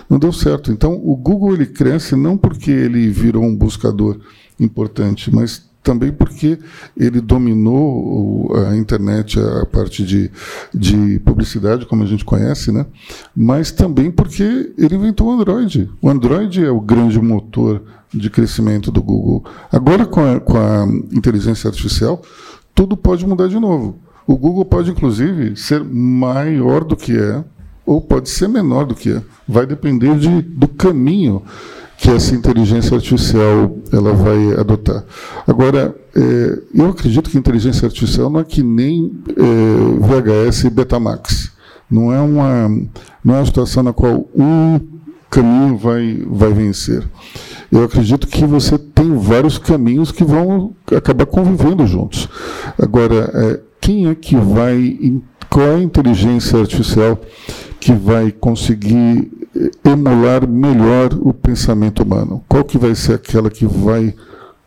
[0.09, 0.73] não deu certo.
[0.73, 4.19] Então, o Google ele cresce não porque ele virou um buscador
[4.59, 6.59] importante, mas também porque
[6.97, 10.31] ele dominou a internet, a parte de,
[10.75, 12.85] de publicidade, como a gente conhece, né?
[13.35, 15.89] mas também porque ele inventou o Android.
[16.03, 19.45] O Android é o grande motor de crescimento do Google.
[19.73, 22.21] Agora, com a, com a inteligência artificial,
[22.75, 23.99] tudo pode mudar de novo.
[24.27, 27.43] O Google pode, inclusive, ser maior do que é,
[27.87, 29.23] ou pode ser menor do que é.
[29.49, 31.43] Vai depender de, do caminho
[31.99, 35.05] que essa inteligência artificial ela vai adotar.
[35.47, 41.51] Agora, é, eu acredito que inteligência artificial não é que nem é, VHS e Betamax.
[41.91, 42.69] Não é uma
[43.25, 44.79] não é uma situação na qual um
[45.29, 47.05] caminho vai vai vencer.
[47.71, 52.29] Eu acredito que você tem vários caminhos que vão acabar convivendo juntos.
[52.81, 54.97] Agora, é, quem é que vai
[55.51, 57.21] qual a inteligência artificial
[57.81, 59.31] que vai conseguir
[59.85, 62.43] emular melhor o pensamento humano?
[62.49, 64.15] Qual que vai ser aquela que vai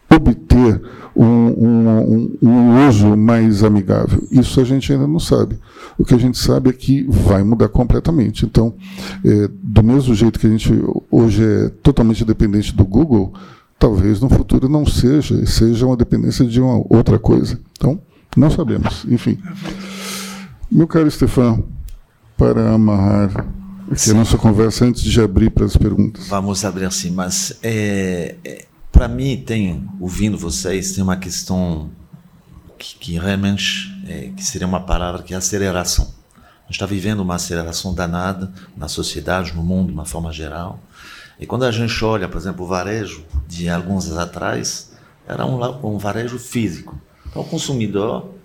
[0.09, 0.81] obter
[1.15, 4.23] um, um, um, um, uso mais amigável?
[4.31, 5.57] Isso a gente ainda não sabe.
[5.97, 8.45] O que a gente sabe é que vai mudar completamente.
[8.45, 8.73] Então,
[9.23, 10.73] é, do mesmo jeito que a gente
[11.09, 13.33] hoje é totalmente dependente do Google,
[13.77, 17.59] talvez no futuro não seja, seja uma dependência de uma outra coisa.
[17.77, 17.99] Então,
[18.35, 19.05] não sabemos.
[19.09, 19.37] Enfim.
[20.73, 21.65] Meu caro Stefan,
[22.37, 23.45] para amarrar
[23.91, 26.29] aqui a nossa conversa antes de abrir para as perguntas.
[26.29, 31.89] Vamos abrir assim, mas é, é, para mim tem, ouvindo vocês, tem uma questão
[32.79, 36.05] que, que realmente é, que seria uma palavra que é aceleração.
[36.37, 40.79] A gente está vivendo uma aceleração danada na sociedade, no mundo, de uma forma geral.
[41.37, 44.93] E quando a gente olha, por exemplo, o varejo de alguns anos atrás,
[45.27, 46.97] era um, um varejo físico.
[47.27, 48.39] Então o consumidor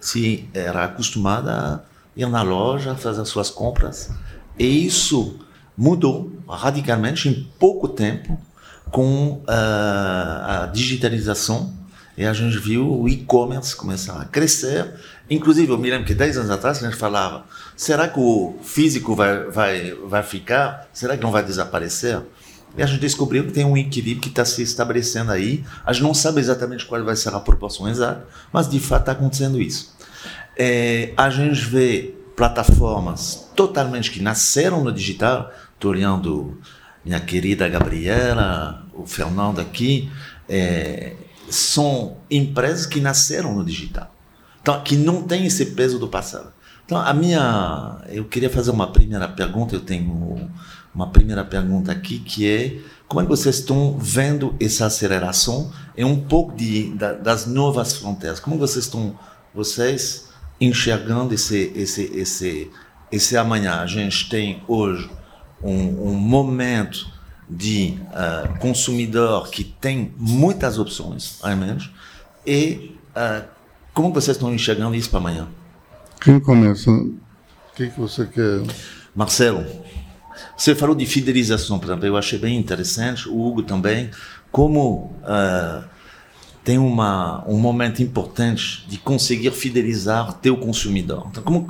[0.00, 1.80] se era acostumado a
[2.16, 4.10] ir na loja, fazer as suas compras.
[4.58, 5.38] E isso
[5.76, 8.38] mudou radicalmente em pouco tempo
[8.90, 11.78] com uh, a digitalização
[12.18, 14.92] e a gente viu o e-commerce começar a crescer.
[15.30, 17.44] Inclusive, eu me lembro que 10 anos atrás a gente falava:
[17.76, 20.88] será que o físico vai, vai, vai ficar?
[20.92, 22.20] Será que não vai desaparecer?
[22.76, 25.64] E a gente descobriu que tem um equilíbrio que está se estabelecendo aí.
[25.84, 29.12] A gente não sabe exatamente qual vai ser a proporção exata, mas de fato está
[29.12, 29.96] acontecendo isso.
[30.56, 35.52] É, a gente vê plataformas totalmente que nasceram no digital.
[35.74, 36.60] Estou olhando
[37.04, 40.10] minha querida Gabriela, o Fernando aqui.
[40.48, 41.14] É,
[41.48, 44.14] são empresas que nasceram no digital.
[44.60, 46.52] Então, que não tem esse peso do passado.
[46.84, 48.02] Então, a minha.
[48.08, 49.74] Eu queria fazer uma primeira pergunta.
[49.74, 50.50] Eu tenho
[50.98, 56.04] uma primeira pergunta aqui, que é como é que vocês estão vendo essa aceleração e
[56.04, 58.40] um pouco de, da, das novas fronteiras?
[58.40, 59.16] Como vocês estão,
[59.54, 60.28] vocês
[60.60, 62.70] enxergando esse, esse, esse,
[63.12, 63.76] esse amanhã.
[63.76, 65.08] A gente tem hoje
[65.62, 67.06] um, um momento
[67.48, 71.94] de uh, consumidor que tem muitas opções, realmente,
[72.44, 73.46] e uh,
[73.94, 75.48] como vocês estão enxergando isso para amanhã?
[76.20, 76.90] Quem começa?
[76.90, 77.14] O
[77.76, 78.62] que, que você quer?
[79.14, 79.64] Marcelo,
[80.56, 84.10] você falou de fidelização, por exemplo, eu achei bem interessante, o Hugo também,
[84.50, 85.84] como uh,
[86.64, 91.26] tem uma, um momento importante de conseguir fidelizar teu consumidor.
[91.30, 91.66] Então, como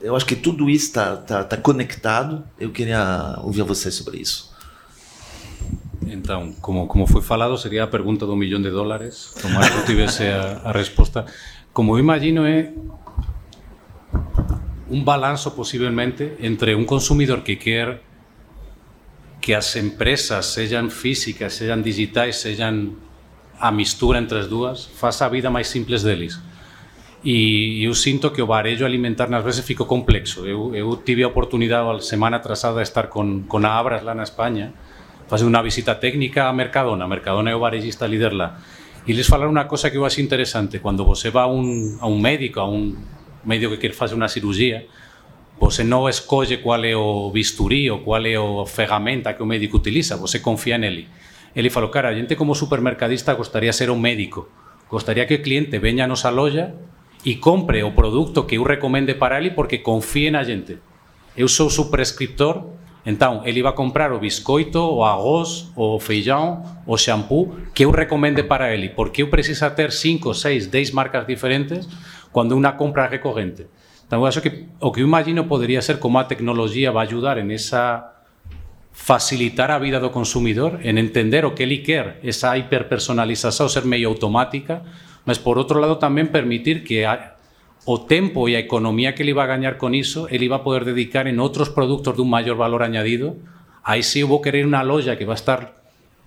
[0.00, 4.52] eu acho que tudo isso está tá, tá conectado, eu queria ouvir você sobre isso.
[6.06, 9.32] Então, como, como foi falado, seria a pergunta do milhão de dólares.
[9.34, 11.24] Que eu tivesse a, a resposta.
[11.72, 12.70] Como eu imagino, é
[14.90, 18.00] um balanço, possivelmente, entre um consumidor que quer
[19.40, 22.96] que as empresas, sejam físicas, sejam digitais, sejam
[23.60, 26.40] a mistura entre as duas faz a vida máis simples deles.
[27.24, 30.46] E eu sinto que o alimentar nas veces ficou complexo.
[30.46, 34.72] Eu, eu tive a oportunidade a semana atrasada de estar con, con Abras lá España,
[35.28, 37.08] fazer unha visita técnica a Mercadona.
[37.08, 38.60] Mercadona é o varejista líder lá.
[39.08, 40.80] E les falar unha cosa que eu acho interesante.
[40.80, 42.92] Cando você va a un, a un médico, a un
[43.44, 44.88] médico que quer fazer unha cirugía,
[45.60, 48.34] você non escolle qual é o bisturí ou qual é
[48.66, 51.06] ferramenta que o médico utiliza, você confía nele.
[51.54, 54.50] Ele falou, cara, a gente como supermercadista gostaría ser un médico.
[54.90, 56.74] Gostaría que o cliente veña a nosa loja
[57.24, 60.82] e compre o produto que eu recomende para ele porque confíe na gente.
[61.38, 62.66] Eu sou su prescriptor,
[63.06, 67.94] entón ele va a comprar o biscoito, o arroz, o feijão, o shampoo que eu
[67.94, 71.86] recomende para ele, porque eu precisa ter 5, 6, 10 marcas diferentes
[72.34, 73.70] cando unha compra recorrente.
[74.02, 77.38] Então, eu que o que eu imagino poderia ser como a tecnología va a ayudar
[77.38, 78.14] en esa
[78.94, 84.06] facilitar a vida do consumidor en entender o que ele quer, esa hiperpersonalización ser meio
[84.08, 84.86] automática,
[85.26, 87.34] mas por outro lado tamén permitir que a,
[87.84, 90.86] o tempo e a economía que ele va a gañar con iso, ele a poder
[90.86, 93.34] dedicar en outros produtos dun maior valor añadido.
[93.82, 95.74] Aí se eu vou querer unha loja que va a estar,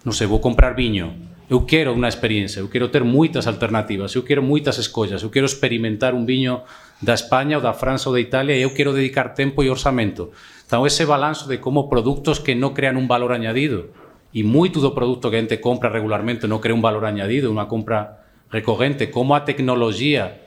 [0.04, 4.28] non sei, vou comprar viño, eu quero unha experiencia, eu quero ter moitas alternativas, eu
[4.28, 6.68] quero moitas escollas, eu quero experimentar un viño
[7.00, 10.36] da España ou da França ou da Italia e eu quero dedicar tempo e orzamento.
[10.68, 13.96] Então, ese balanzo de como productos que non crean un valor añadido
[14.36, 17.72] e moito do produto que a gente compra regularmente non crea un valor añadido, unha
[17.72, 20.47] compra recorrente, como a tecnología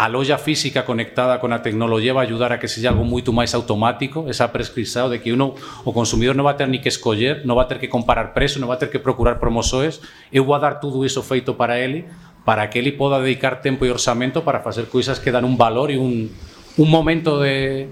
[0.00, 3.52] a loja física conectada com a tecnologia vai ajudar a que seja algo muito mais
[3.52, 7.54] automático, essa prescrição de que uno, o consumidor não vai ter nem que escolher, não
[7.54, 10.00] vai ter que comparar preço, não vai ter que procurar promoções,
[10.32, 12.06] eu vou dar tudo isso feito para ele,
[12.46, 15.90] para que ele possa dedicar tempo e orçamento para fazer coisas que dão um valor
[15.90, 16.30] e um,
[16.78, 17.88] um momento de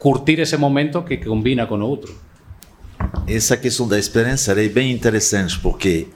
[0.00, 2.12] curtir esse momento que combina com o outro.
[3.28, 6.08] Essa questão da experiência é bem interessante, porque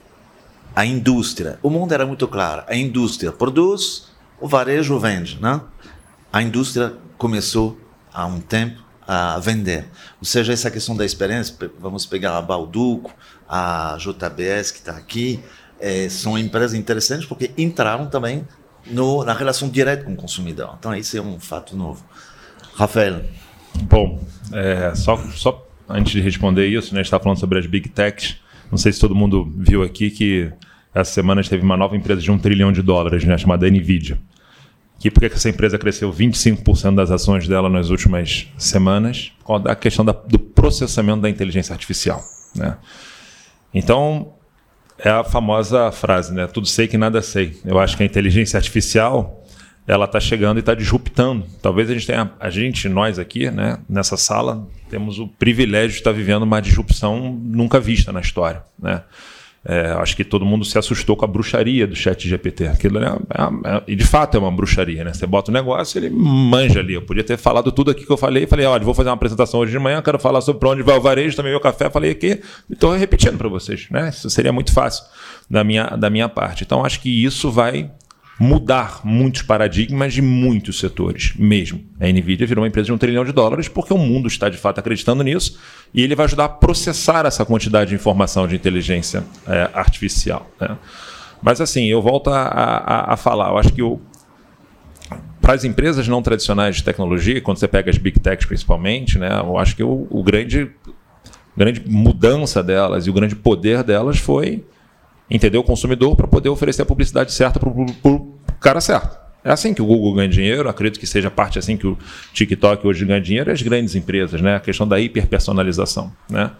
[0.75, 4.10] a indústria, o mundo era muito claro, a indústria produz,
[4.41, 5.61] o varejo vende, né?
[6.33, 7.79] A indústria começou
[8.11, 9.85] há um tempo a vender.
[10.19, 13.13] Ou seja, essa questão da experiência, vamos pegar a Balduco,
[13.47, 15.39] a JBS que está aqui,
[15.79, 18.47] é, são empresas interessantes porque entraram também
[18.87, 20.75] no, na relação direta com o consumidor.
[20.79, 22.03] Então, isso é um fato novo.
[22.75, 23.21] Rafael.
[23.83, 24.23] Bom,
[24.53, 27.89] é, só, só antes de responder isso, né, a gente está falando sobre as Big
[27.89, 28.37] Techs.
[28.71, 30.51] Não sei se todo mundo viu aqui que
[30.93, 34.17] essa semana teve uma nova empresa de um trilhão de dólares, né, chamada NVIDIA.
[35.01, 39.31] Que por que essa empresa cresceu 25% das ações dela nas últimas semanas?
[39.65, 42.23] A questão da, do processamento da inteligência artificial.
[42.55, 42.77] Né?
[43.73, 44.35] Então,
[44.99, 46.45] é a famosa frase, né?
[46.45, 47.59] Tudo sei que nada sei.
[47.65, 49.43] Eu acho que a inteligência artificial
[49.87, 51.47] ela está chegando e está disruptando.
[51.63, 55.97] Talvez a gente tenha, a gente, nós aqui, né, nessa sala, temos o privilégio de
[55.97, 59.01] estar vivendo uma disrupção nunca vista na história, né?
[59.63, 62.67] É, acho que todo mundo se assustou com a bruxaria do chat GPT.
[62.67, 65.13] Aquilo é, é, é, e de fato é uma bruxaria, né?
[65.13, 66.95] Você bota um negócio, ele manja ali.
[66.95, 68.47] Eu podia ter falado tudo aqui que eu falei.
[68.47, 71.01] Falei, olha, vou fazer uma apresentação hoje de manhã, quero falar sobre onde vai o
[71.01, 72.41] varejo, também meu café, falei aqui.
[72.69, 74.09] Estou repetindo para vocês, né?
[74.09, 75.03] Isso seria muito fácil
[75.47, 76.63] da minha, da minha parte.
[76.63, 77.91] Então, acho que isso vai
[78.41, 81.79] mudar muitos paradigmas de muitos setores mesmo.
[81.99, 84.57] A Nvidia virou uma empresa de um trilhão de dólares porque o mundo está de
[84.57, 85.59] fato acreditando nisso
[85.93, 90.49] e ele vai ajudar a processar essa quantidade de informação de inteligência é, artificial.
[90.59, 90.75] Né?
[91.39, 94.01] Mas assim, eu volto a, a, a falar, eu acho que o,
[95.39, 99.39] para as empresas não tradicionais de tecnologia, quando você pega as big techs principalmente, né,
[99.39, 100.71] eu acho que o, o grande,
[101.55, 104.65] grande mudança delas e o grande poder delas foi
[105.31, 109.21] entender o consumidor para poder oferecer a publicidade certa para o cara certo.
[109.43, 111.97] É assim que o Google ganha dinheiro, acredito que seja parte assim que o
[112.31, 114.55] TikTok hoje ganha dinheiro, é as grandes empresas, né?
[114.55, 116.51] A questão da hiperpersonalização, né?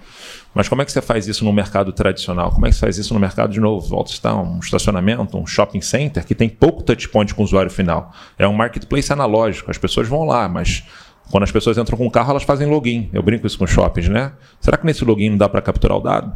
[0.54, 2.52] Mas como é que você faz isso no mercado tradicional?
[2.52, 3.88] Como é que você faz isso no mercado de novo?
[3.88, 8.12] Volta está um estacionamento, um shopping center que tem pouco touchpoint com o usuário final.
[8.38, 10.84] É um marketplace analógico, as pessoas vão lá, mas
[11.30, 13.10] quando as pessoas entram com o carro, elas fazem login.
[13.14, 14.34] Eu brinco isso com shoppings, né?
[14.60, 16.36] Será que nesse login não dá para capturar o dado?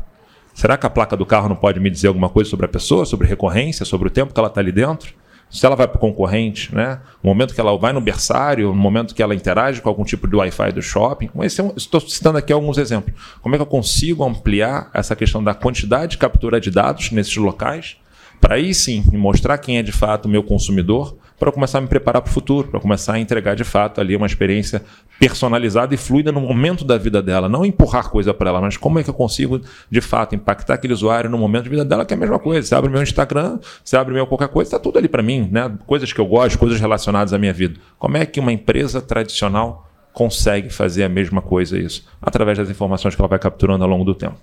[0.56, 3.06] Será que a placa do carro não pode me dizer alguma coisa sobre a pessoa,
[3.06, 5.13] sobre recorrência, sobre o tempo que ela está ali dentro?
[5.50, 7.02] Se ela vai para o concorrente, né?
[7.22, 10.28] no momento que ela vai no berçário, no momento que ela interage com algum tipo
[10.30, 11.30] de Wi-Fi do shopping.
[11.76, 13.13] estou citando aqui alguns exemplos.
[13.41, 17.36] Como é que eu consigo ampliar essa questão da quantidade de captura de dados nesses
[17.36, 17.98] locais,
[18.39, 21.88] para aí sim mostrar quem é de fato o meu consumidor, para começar a me
[21.88, 24.82] preparar para o futuro, para começar a entregar de fato ali uma experiência
[25.19, 27.50] personalizada e fluida no momento da vida dela.
[27.50, 30.93] Não empurrar coisa para ela, mas como é que eu consigo de fato impactar aquele
[30.93, 32.67] usuário no momento de vida dela, que é a mesma coisa.
[32.67, 35.71] Você abre meu Instagram, você abre meu qualquer coisa, está tudo ali para mim, né?
[35.86, 37.80] Coisas que eu gosto, coisas relacionadas à minha vida.
[38.00, 42.06] Como é que uma empresa tradicional consegue fazer a mesma coisa isso?
[42.21, 44.36] Através das informações que ela vai capturando ao longo do tempo.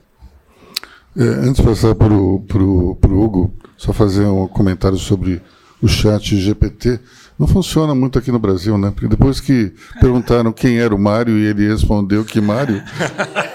[1.17, 5.43] É, antes de passar para o Hugo, só fazer um comentário sobre
[5.83, 7.01] o chat GPT
[7.39, 8.93] não funciona muito aqui no Brasil, né?
[8.93, 12.83] Porque depois que perguntaram quem era o Mário e ele respondeu que Mário,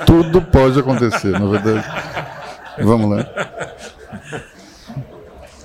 [0.05, 1.87] tudo pode acontecer, na verdade.
[2.83, 3.25] Vamos lá.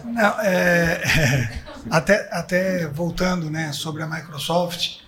[0.05, 4.99] Não, é, até, até voltando né, sobre a Microsoft,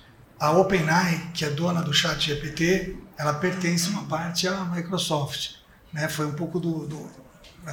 [0.40, 5.56] a OpenAI, que é dona do chat GPT, ela pertence uma parte à Microsoft.
[5.92, 6.08] Né?
[6.08, 7.24] Foi um pouco do, do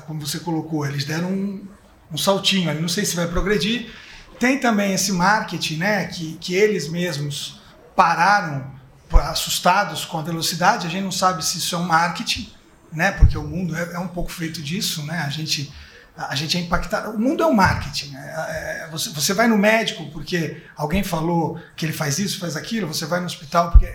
[0.05, 1.67] como você colocou, eles deram um,
[2.11, 3.91] um saltinho ali, não sei se vai progredir.
[4.39, 7.61] Tem também esse marketing, né, que, que eles mesmos
[7.95, 8.71] pararam
[9.13, 10.87] assustados com a velocidade.
[10.87, 12.51] A gente não sabe se isso é um marketing,
[12.91, 15.23] né, porque o mundo é, é um pouco feito disso, né.
[15.25, 15.71] A gente
[16.17, 17.11] a gente é impactado.
[17.11, 18.11] O mundo é um marketing.
[18.11, 18.33] Né?
[18.49, 22.87] É, você, você vai no médico porque alguém falou que ele faz isso, faz aquilo.
[22.87, 23.87] Você vai no hospital porque,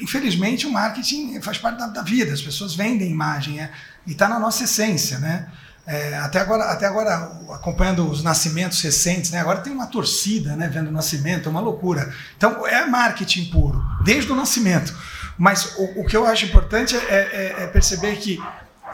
[0.00, 2.32] infelizmente, o marketing faz parte da, da vida.
[2.32, 3.70] As pessoas vendem imagem é,
[4.06, 5.48] e está na nossa essência, né?
[5.84, 9.40] É, até agora, até agora acompanhando os nascimentos recentes, né?
[9.40, 10.68] Agora tem uma torcida, né?
[10.68, 12.14] Vendo o nascimento, é uma loucura.
[12.36, 14.94] Então é marketing puro, desde o nascimento.
[15.36, 18.38] Mas o, o que eu acho importante é, é, é perceber que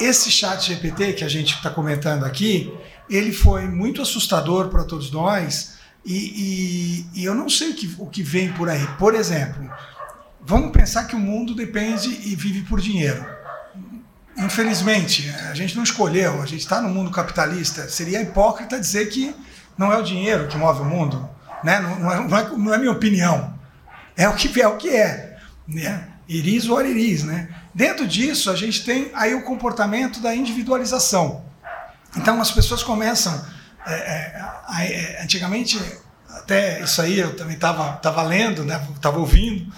[0.01, 2.73] esse chat GPT que a gente está comentando aqui,
[3.11, 7.95] ele foi muito assustador para todos nós e, e, e, eu não sei o que,
[7.99, 8.87] o que vem por aí.
[8.99, 9.71] Por exemplo,
[10.41, 13.25] vamos pensar que o mundo depende e vive por dinheiro.
[14.39, 17.89] Infelizmente, a gente não escolheu, a gente está no mundo capitalista.
[17.89, 19.35] Seria hipócrita dizer que
[19.77, 21.29] não é o dinheiro que move o mundo.
[21.65, 21.81] né?
[21.81, 23.59] Não, não, é, não, é, não é minha opinião.
[24.17, 25.39] É o que é o que é.
[25.67, 26.05] Né?
[26.29, 27.49] Iris ou iris, né?
[27.75, 31.45] Dentro disso, a gente tem aí o comportamento da individualização.
[32.17, 33.45] Então as pessoas começam.
[33.87, 35.81] É, é, é antigamente,
[36.31, 38.81] até isso aí eu também estava tava lendo, né?
[38.95, 39.73] Estava ouvindo.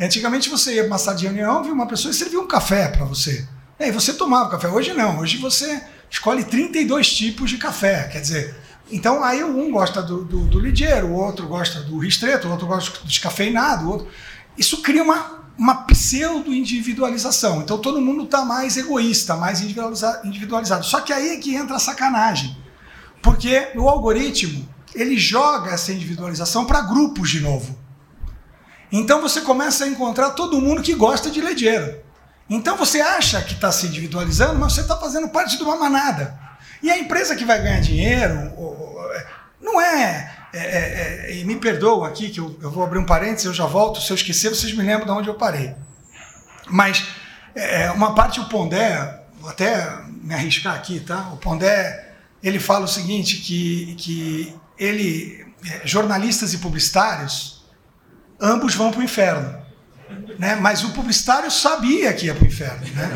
[0.00, 3.46] Antigamente você ia sala de reunião, viu uma pessoa e servia um café para você.
[3.78, 4.68] E você tomava café.
[4.68, 5.18] Hoje não.
[5.18, 8.08] Hoje você escolhe 32 tipos de café.
[8.08, 8.56] Quer dizer,
[8.90, 12.66] então aí um gosta do, do, do ligeiro, o outro gosta do ristreto, o outro
[12.66, 14.08] gosta do descafeinado, outro.
[14.56, 17.60] Isso cria uma, uma pseudo-individualização.
[17.60, 20.84] Então todo mundo está mais egoísta, mais individualizado.
[20.84, 22.56] Só que aí é que entra a sacanagem.
[23.20, 27.76] Porque o algoritmo ele joga essa individualização para grupos de novo.
[28.90, 32.05] Então você começa a encontrar todo mundo que gosta de ligeiro.
[32.48, 36.38] Então você acha que está se individualizando, mas você está fazendo parte de uma manada.
[36.82, 38.52] E a empresa que vai ganhar dinheiro
[39.60, 40.32] não é.
[40.52, 43.54] é, é, é e me perdoa aqui, que eu, eu, vou abrir um parênteses, eu
[43.54, 44.00] já volto.
[44.00, 45.74] Se eu esquecer, vocês me lembram de onde eu parei.
[46.68, 47.04] Mas
[47.54, 51.30] é, é, uma parte, o Pondé, vou até me arriscar aqui, tá?
[51.32, 55.46] O Pondé, ele fala o seguinte: que, que ele,
[55.84, 57.64] jornalistas e publicitários,
[58.40, 59.65] ambos vão para o inferno.
[60.38, 60.56] Né?
[60.56, 62.86] Mas o publicitário sabia que ia para o inferno.
[62.94, 63.10] Né?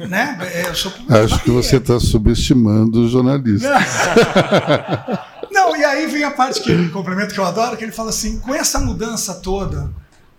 [0.00, 0.38] É, né?
[0.52, 3.68] É, eu sou Acho que você está subestimando o jornalista.
[5.50, 8.10] Não, e aí vem a parte que ele complementa que eu adoro, que ele fala
[8.10, 9.90] assim: com essa mudança toda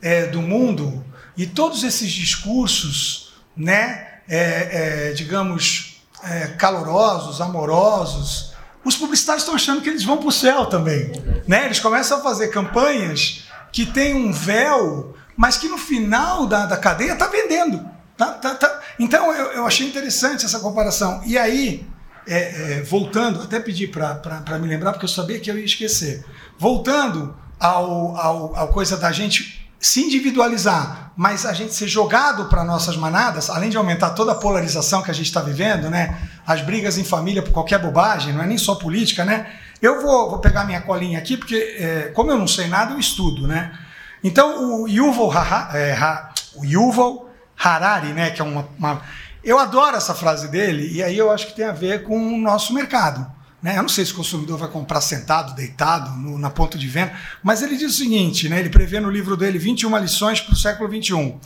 [0.02, 1.04] é, do mundo
[1.38, 9.82] e todos esses discursos, né, é, é, digamos, é, calorosos, amorosos, os publicitários estão achando
[9.82, 11.12] que eles vão para o céu também.
[11.48, 11.66] Né?
[11.66, 13.44] Eles começam a fazer campanhas
[13.74, 17.84] que tem um véu, mas que no final da, da cadeia está vendendo.
[18.16, 18.82] Tá, tá, tá.
[19.00, 21.22] Então eu, eu, achei interessante essa comparação.
[21.26, 21.86] E aí,
[22.28, 22.38] é,
[22.78, 26.24] é, voltando, até pedi para me lembrar, porque eu sabia que eu ia esquecer.
[26.58, 32.64] Voltando ao, ao, ao coisa da gente se individualizar, mas a gente ser jogado para
[32.64, 36.18] nossas manadas, além de aumentar toda a polarização que a gente está vivendo, né?
[36.48, 39.46] As brigas em família por qualquer bobagem, não é nem só política, né?
[39.82, 42.98] Eu vou, vou pegar minha colinha aqui, porque é, como eu não sei nada, eu
[42.98, 43.78] estudo, né?
[44.24, 47.30] Então, o Yuval, Haha, é, ha, o Yuval
[47.62, 49.02] Harari, né, que é uma, uma,
[49.44, 52.38] Eu adoro essa frase dele, e aí eu acho que tem a ver com o
[52.38, 53.30] nosso mercado.
[53.64, 53.78] Né?
[53.78, 57.18] Eu não sei se o consumidor vai comprar sentado, deitado, no, na ponta de venda,
[57.42, 60.58] mas ele diz o seguinte, né, ele prevê no livro dele 21 lições para o
[60.58, 61.40] século 21.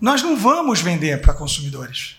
[0.00, 2.16] Nós não vamos vender para consumidores.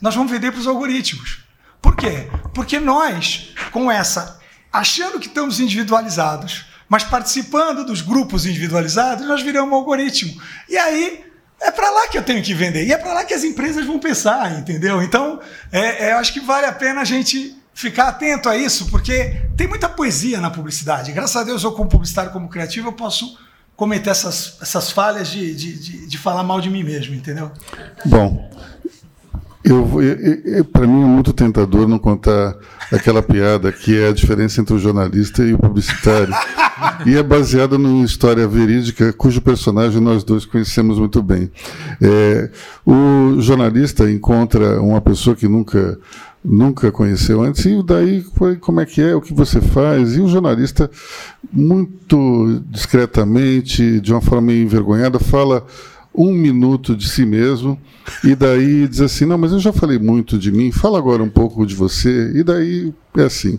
[0.00, 1.40] Nós vamos vender para os algoritmos.
[1.82, 2.28] Por quê?
[2.54, 4.40] Porque nós, com essa,
[4.72, 10.40] achando que estamos individualizados, mas participando dos grupos individualizados, nós viramos um algoritmo.
[10.66, 11.24] E aí
[11.60, 12.86] é para lá que eu tenho que vender.
[12.86, 15.02] E é para lá que as empresas vão pensar, entendeu?
[15.02, 15.40] Então,
[15.70, 19.68] é, é, acho que vale a pena a gente ficar atento a isso, porque tem
[19.68, 21.12] muita poesia na publicidade.
[21.12, 23.38] Graças a Deus, eu, como publicitário, como criativo, eu posso
[23.76, 27.52] cometer essas, essas falhas de, de, de, de falar mal de mim mesmo, entendeu?
[28.04, 28.50] Bom,
[29.64, 32.56] eu, eu, eu para mim é muito tentador não contar
[32.90, 36.34] aquela piada que é a diferença entre o jornalista e o publicitário.
[37.06, 41.48] e é baseada numa história verídica cujo personagem nós dois conhecemos muito bem.
[42.02, 42.50] É,
[42.84, 45.96] o jornalista encontra uma pessoa que nunca
[46.44, 48.24] nunca conheceu antes e daí
[48.60, 50.90] como é que é o que você faz e o jornalista
[51.52, 55.66] muito discretamente de uma forma meio envergonhada fala
[56.14, 57.78] um minuto de si mesmo
[58.24, 61.28] e daí diz assim: Não, mas eu já falei muito de mim, fala agora um
[61.28, 62.32] pouco de você.
[62.34, 63.58] E daí é assim.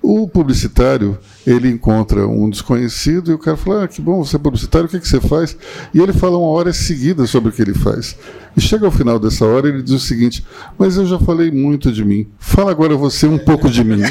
[0.00, 4.38] O publicitário, ele encontra um desconhecido e o cara fala: ah, que bom, você é
[4.38, 5.56] publicitário, o que, é que você faz?
[5.92, 8.16] E ele fala uma hora seguida sobre o que ele faz.
[8.56, 10.44] E chega ao final dessa hora ele diz o seguinte:
[10.78, 14.02] Mas eu já falei muito de mim, fala agora você um pouco de mim.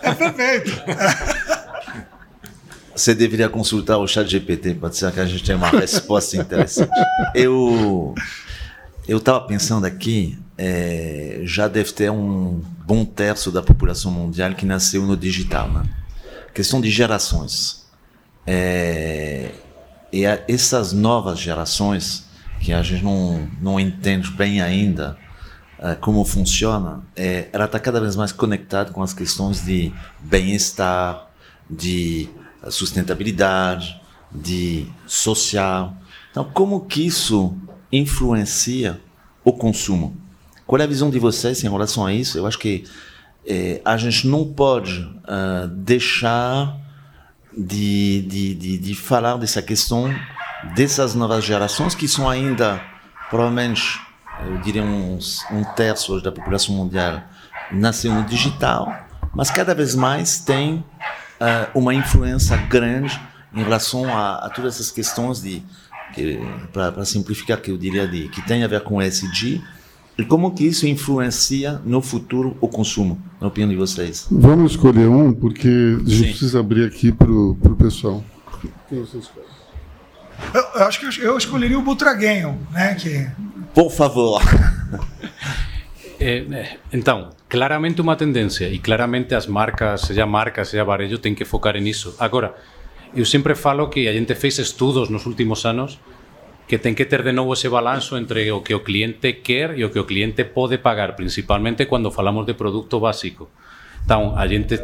[0.00, 0.70] É perfeito.
[2.94, 6.90] Você deveria consultar o chat GPT, pode ser que a gente tenha uma resposta interessante.
[7.34, 8.14] Eu
[9.08, 14.66] eu estava pensando aqui, é, já deve ter um bom terço da população mundial que
[14.66, 15.66] nasceu no digital.
[15.70, 15.82] Né?
[16.54, 17.86] Questão de gerações.
[18.46, 19.52] É,
[20.12, 22.26] e essas novas gerações,
[22.60, 25.16] que a gente não, não entende bem ainda
[25.78, 29.90] é, como funciona, é, ela está cada vez mais conectada com as questões de
[30.20, 31.30] bem-estar,
[31.70, 32.28] de
[32.68, 33.98] sustentabilidade,
[34.30, 35.96] de social.
[36.30, 37.56] Então, como que isso
[37.90, 39.00] influencia
[39.44, 40.16] o consumo?
[40.66, 42.36] Qual é a visão de vocês em relação a isso?
[42.36, 42.84] Eu acho que
[43.46, 46.76] é, a gente não pode uh, deixar
[47.56, 50.14] de, de, de, de, falar dessa questão
[50.74, 52.80] dessas novas gerações que são ainda,
[53.30, 53.98] provavelmente,
[54.46, 57.22] eu diria uns, um terço da população mundial
[57.72, 60.84] nasceu no digital mas cada vez mais tem
[61.40, 63.20] uh, uma influência grande
[63.52, 65.62] em relação a, a todas essas questões de
[66.72, 69.62] para simplificar que eu diria de que tem a ver com ESG
[70.18, 74.26] e como que isso influencia no futuro o consumo, na opinião de vocês?
[74.30, 76.30] Vamos escolher um, porque a gente Sim.
[76.30, 78.24] precisa abrir aqui para o pessoal.
[78.88, 79.46] Quem você escolhe?
[80.52, 82.94] Eu, eu, acho que eu escolheria o Butraguenho, né?
[82.94, 83.28] Que...
[83.74, 84.42] Por favor.
[86.20, 91.44] Eh, então, claramente uma tendência e claramente as marcas, seja marca, seja varejo, têm que
[91.44, 92.12] focar nisso.
[92.18, 92.56] Agora,
[93.14, 95.98] eu sempre falo que a gente fez estudos nos últimos anos
[96.68, 99.84] que ten que ter de novo ese balanzo entre o que o cliente quer e
[99.84, 103.48] o que o cliente pode pagar, principalmente cando falamos de produto básico.
[104.04, 104.76] Então, a gente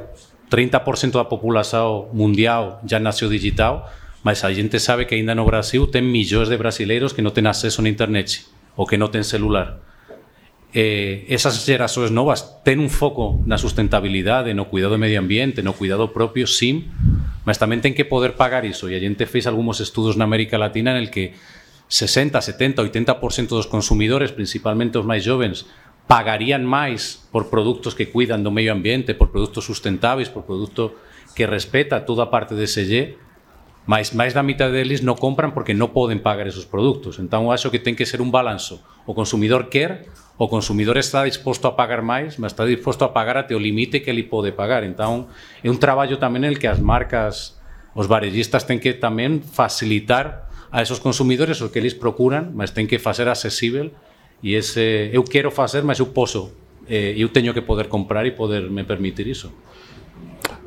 [0.49, 3.85] 30% da população mundial já nasceu digital,
[4.23, 7.45] mas a gente sabe que ainda no Brasil tem millóns de brasileiros que non ten
[7.45, 8.49] acceso na internet
[8.81, 9.85] ou que non ten celular.
[10.73, 15.77] Eh, esas gerações novas ten un foco na sustentabilidade, no cuidado do medio ambiente, no
[15.77, 16.89] cuidado propio, sim,
[17.45, 18.89] mas tamén ten que poder pagar iso.
[18.89, 21.37] E a gente fez algúns estudos na América Latina en el que
[21.89, 25.69] 60, 70, 80% dos consumidores, principalmente os máis jovens,
[26.09, 30.97] pagarían máis por produtos que cuidan do medio ambiente, por produtos sustentáveis, por produto
[31.37, 33.17] que respeta toda parte de SG,
[33.85, 37.21] mas máis da mitad deles non compran porque non poden pagar esos produtos.
[37.21, 38.81] Entón, acho que ten que ser un balanzo.
[39.05, 43.39] O consumidor quer, o consumidor está disposto a pagar máis, mas está disposto a pagar
[43.39, 44.83] até o limite que ele pode pagar.
[44.83, 45.31] Entón,
[45.63, 47.59] é un traballo tamén en el que as marcas,
[47.95, 52.91] os varellistas ten que tamén facilitar a esos consumidores o que eles procuran, mas ten
[52.91, 53.95] que facer accesible
[54.43, 56.51] e ese eu quero facer, mas eu posso.
[56.91, 59.55] Eh, eu teño que poder comprar e poder me permitir isso.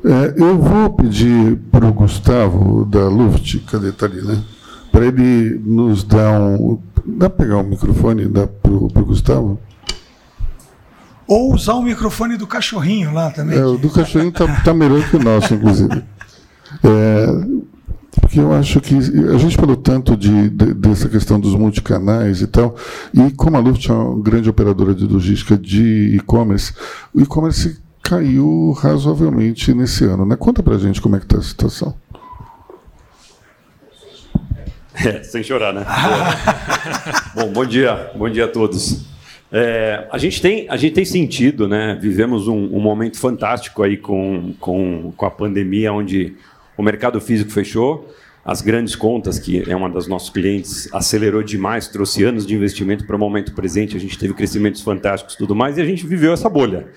[0.04, 4.42] É, eu vou pedir para o Gustavo da Luft, cadê está ali, né?
[4.90, 6.78] Para ele nos dar um.
[7.04, 9.58] Dá para pegar o microfone e dar para o Gustavo?
[11.26, 13.58] Ou usar o microfone do cachorrinho lá também.
[13.58, 16.02] É, o do cachorrinho está tá melhor que o nosso, inclusive.
[16.82, 17.26] É,
[18.20, 22.46] porque eu acho que a gente falou tanto de, de, dessa questão dos multicanais e
[22.46, 22.74] tal,
[23.12, 26.72] e como a Luft é uma grande operadora de logística de e-commerce,
[27.14, 30.24] o e-commerce caiu razoavelmente nesse ano.
[30.24, 30.34] Né?
[30.36, 31.94] Conta pra gente como é que está a situação.
[35.04, 35.84] É, sem chorar, né?
[37.34, 39.04] bom, bom dia, bom dia a todos.
[39.50, 41.96] É, a, gente tem, a gente tem sentido, né?
[42.00, 46.34] Vivemos um, um momento fantástico aí com, com, com a pandemia, onde
[46.76, 48.12] o mercado físico fechou,
[48.44, 53.06] as grandes contas, que é uma das nossos clientes, acelerou demais, trouxe anos de investimento
[53.06, 56.06] para o momento presente, a gente teve crescimentos fantásticos e tudo mais, e a gente
[56.06, 56.88] viveu essa bolha.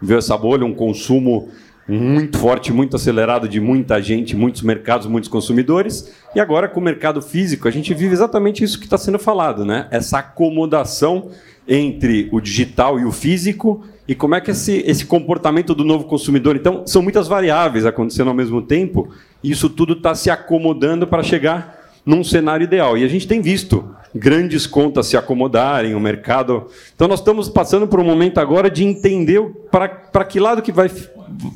[0.00, 1.50] Viveu essa bolha, um consumo
[1.90, 6.12] muito forte, muito acelerado de muita gente, muitos mercados, muitos consumidores.
[6.34, 9.64] E agora, com o mercado físico, a gente vive exatamente isso que está sendo falado,
[9.64, 9.88] né?
[9.90, 11.30] Essa acomodação
[11.66, 16.04] entre o digital e o físico e como é que esse, esse comportamento do novo
[16.04, 16.56] consumidor.
[16.56, 19.08] Então, são muitas variáveis acontecendo ao mesmo tempo,
[19.42, 22.98] e isso tudo está se acomodando para chegar num cenário ideal.
[22.98, 26.66] E a gente tem visto grandes contas se acomodarem, o mercado.
[26.94, 29.40] Então, nós estamos passando por um momento agora de entender
[29.70, 30.90] para que lado que vai,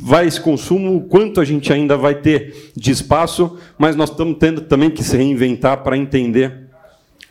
[0.00, 4.38] vai esse consumo, o quanto a gente ainda vai ter de espaço, mas nós estamos
[4.38, 6.63] tendo também que se reinventar para entender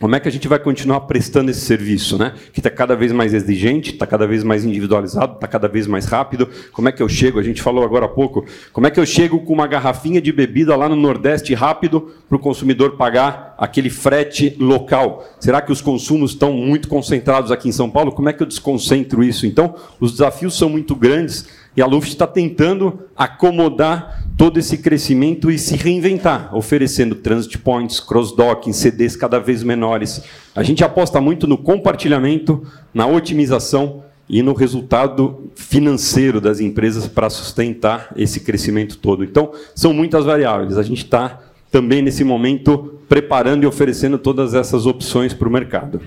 [0.00, 2.34] como é que a gente vai continuar prestando esse serviço, né?
[2.52, 6.04] Que está cada vez mais exigente, está cada vez mais individualizado, está cada vez mais
[6.06, 6.48] rápido.
[6.72, 7.38] Como é que eu chego?
[7.38, 8.44] A gente falou agora há pouco.
[8.72, 12.36] Como é que eu chego com uma garrafinha de bebida lá no Nordeste rápido para
[12.36, 15.24] o consumidor pagar aquele frete local?
[15.38, 18.12] Será que os consumos estão muito concentrados aqui em São Paulo?
[18.12, 19.46] Como é que eu desconcentro isso?
[19.46, 21.46] Então, os desafios são muito grandes
[21.76, 28.00] e a Luft está tentando acomodar todo esse crescimento e se reinventar, oferecendo transit points,
[28.00, 30.22] cross-docking, CDs cada vez menores.
[30.54, 32.62] A gente aposta muito no compartilhamento,
[32.92, 39.22] na otimização e no resultado financeiro das empresas para sustentar esse crescimento todo.
[39.22, 40.78] Então, são muitas variáveis.
[40.78, 46.00] A gente está também, nesse momento, preparando e oferecendo todas essas opções para o mercado.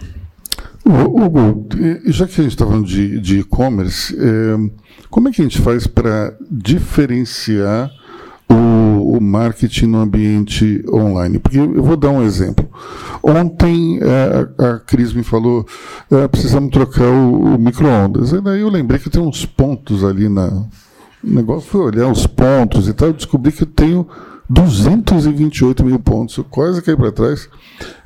[0.88, 1.68] Hugo,
[2.06, 5.88] já que a gente está falando de e-commerce, é, como é que a gente faz
[5.88, 7.92] para diferenciar
[8.50, 11.40] o, o, marketing no ambiente online?
[11.40, 12.68] Porque eu vou dar um exemplo.
[13.22, 15.66] Ontem é, a Cris me falou
[16.10, 18.32] é, precisamos trocar o, o micro-ondas.
[18.42, 20.48] Daí eu lembrei que tem uns pontos ali na.
[21.24, 24.08] O negócio foi olhar os pontos e tal, eu descobri que eu tenho
[24.50, 27.50] 228 mil pontos, quase caí para trás.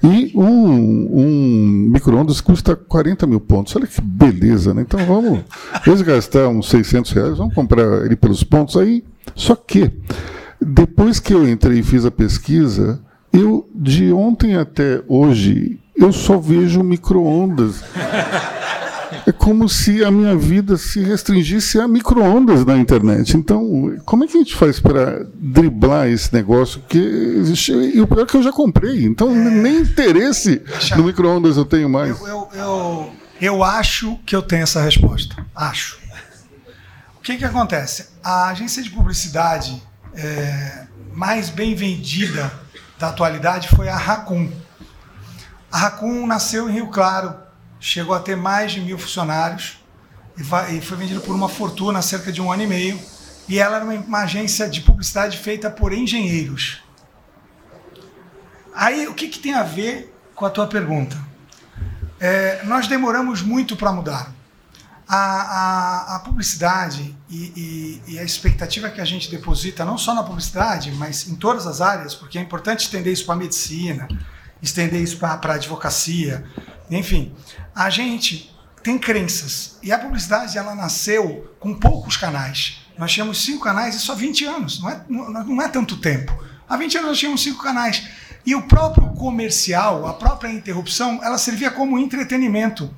[0.04, 3.76] E um, um micro-ondas custa 40 mil pontos.
[3.76, 4.82] Olha que beleza, né?
[4.82, 5.42] Então vamos,
[5.88, 9.04] em gastar uns 600 reais, vamos comprar ele pelos pontos aí.
[9.36, 9.92] Só que,
[10.60, 13.00] depois que eu entrei e fiz a pesquisa,
[13.32, 17.84] eu, de ontem até hoje, eu só vejo micro-ondas.
[19.26, 23.36] É como se a minha vida se restringisse a micro-ondas na internet.
[23.36, 27.72] Então, como é que a gente faz para driblar esse negócio que existe?
[27.72, 29.34] E o pior é que eu já comprei, então é...
[29.34, 30.62] nem interesse
[30.96, 32.20] no micro-ondas eu tenho mais.
[32.20, 35.36] Eu, eu, eu, eu acho que eu tenho essa resposta.
[35.56, 36.00] Acho.
[37.18, 38.08] O que, que acontece?
[38.24, 39.82] A agência de publicidade
[40.16, 42.52] é, mais bem vendida
[42.98, 44.50] da atualidade foi a Raccoon.
[45.72, 47.34] A Raccoon nasceu em Rio Claro,
[47.82, 49.80] chegou a ter mais de mil funcionários
[50.38, 50.44] e,
[50.82, 53.00] foi vendida por uma fortuna cerca de um ano e meio.
[53.50, 56.82] E ela era uma agência de publicidade feita por engenheiros.
[58.74, 61.18] Aí, o que, que tem a ver com a tua pergunta?
[62.20, 64.32] É, nós demoramos muito para mudar.
[65.08, 70.14] A, a, a publicidade e, e, e, a expectativa que a gente deposita, não só
[70.14, 74.08] na publicidade, mas em todas as áreas, porque é importante estender isso para a medicina,
[74.62, 76.44] estender isso para a advocacia,
[76.90, 77.34] enfim.
[77.74, 78.54] A gente
[78.84, 79.78] tem crenças.
[79.82, 82.82] E a publicidade ela nasceu com poucos canais.
[82.98, 86.32] Nós tínhamos cinco canais e só 20 anos, não é, não, é tanto tempo.
[86.68, 88.08] Há 20 anos nós tínhamos cinco canais.
[88.46, 92.94] E o próprio comercial, a própria interrupção, ela servia como entretenimento.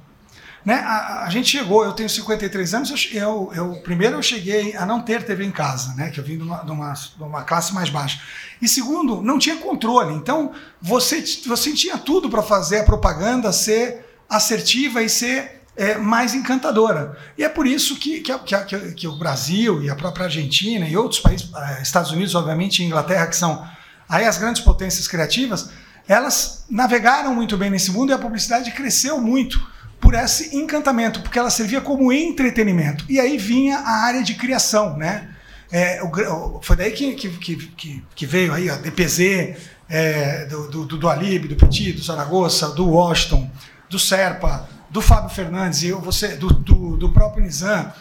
[0.66, 0.76] Né?
[0.76, 5.01] A, a, gente chegou, eu tenho 53 anos, eu, eu, primeiro eu cheguei a não
[5.01, 6.09] ter TV em casa, né?
[6.09, 8.22] que eu vim de uma, de, uma, de uma classe mais baixa.
[8.61, 10.14] E segundo, não tinha controle.
[10.14, 16.34] Então, você, você tinha tudo para fazer a propaganda ser assertiva e ser é, mais
[16.34, 17.18] encantadora.
[17.38, 20.95] E é por isso que, que, que, que, o Brasil e a própria Argentina e
[20.95, 23.68] outros países, eh, Estados Unidos, obviamente, e Inglaterra, que são
[24.07, 25.72] aí as grandes potências criativas,
[26.07, 29.72] elas navegaram muito bem nesse mundo e a publicidade cresceu muito
[30.03, 33.05] por esse encantamento, porque ela servia como entretenimento.
[33.07, 35.29] E aí vinha a área de criação, né?
[35.71, 39.55] É, o, foi daí que, que, que, que, veio aí a DPZ,
[39.89, 43.49] é, do, do, do Alib, do Petit, do Zaragoza, do Washington,
[43.89, 47.91] do Serpa, do Fábio Fernandes, e eu você, do, do, do próprio Nizam,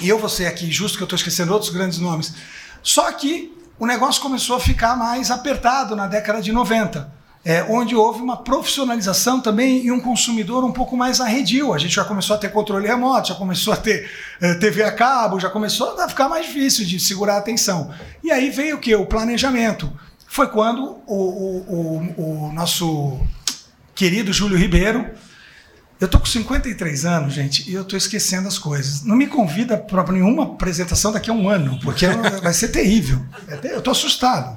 [0.00, 2.34] e eu você aqui, justo que eu estou esquecendo outros grandes nomes.
[2.82, 7.94] Só que o negócio começou a ficar mais apertado na década de 90 é, onde
[7.94, 11.72] houve uma profissionalização também e um consumidor um pouco mais arredio.
[11.72, 14.10] A gente já começou a ter controle remoto, já começo a ter
[14.40, 17.90] é, TV a cabo, já começou a ficar mais difícil de segurar a atenção.
[18.22, 18.94] E aí veio o que?
[18.94, 19.90] O planejamento.
[20.26, 23.18] Foi quando o, o, o, o nosso
[23.94, 25.08] querido Júlio Ribeiro,
[26.00, 29.02] eu tô com 53 anos, gente, e eu tô esquecendo as coisas.
[29.02, 32.06] Não me convida para nenhuma apresentação daqui a um ano, porque
[32.42, 33.24] vai ser terrível.
[33.48, 34.56] É eu tô assustado.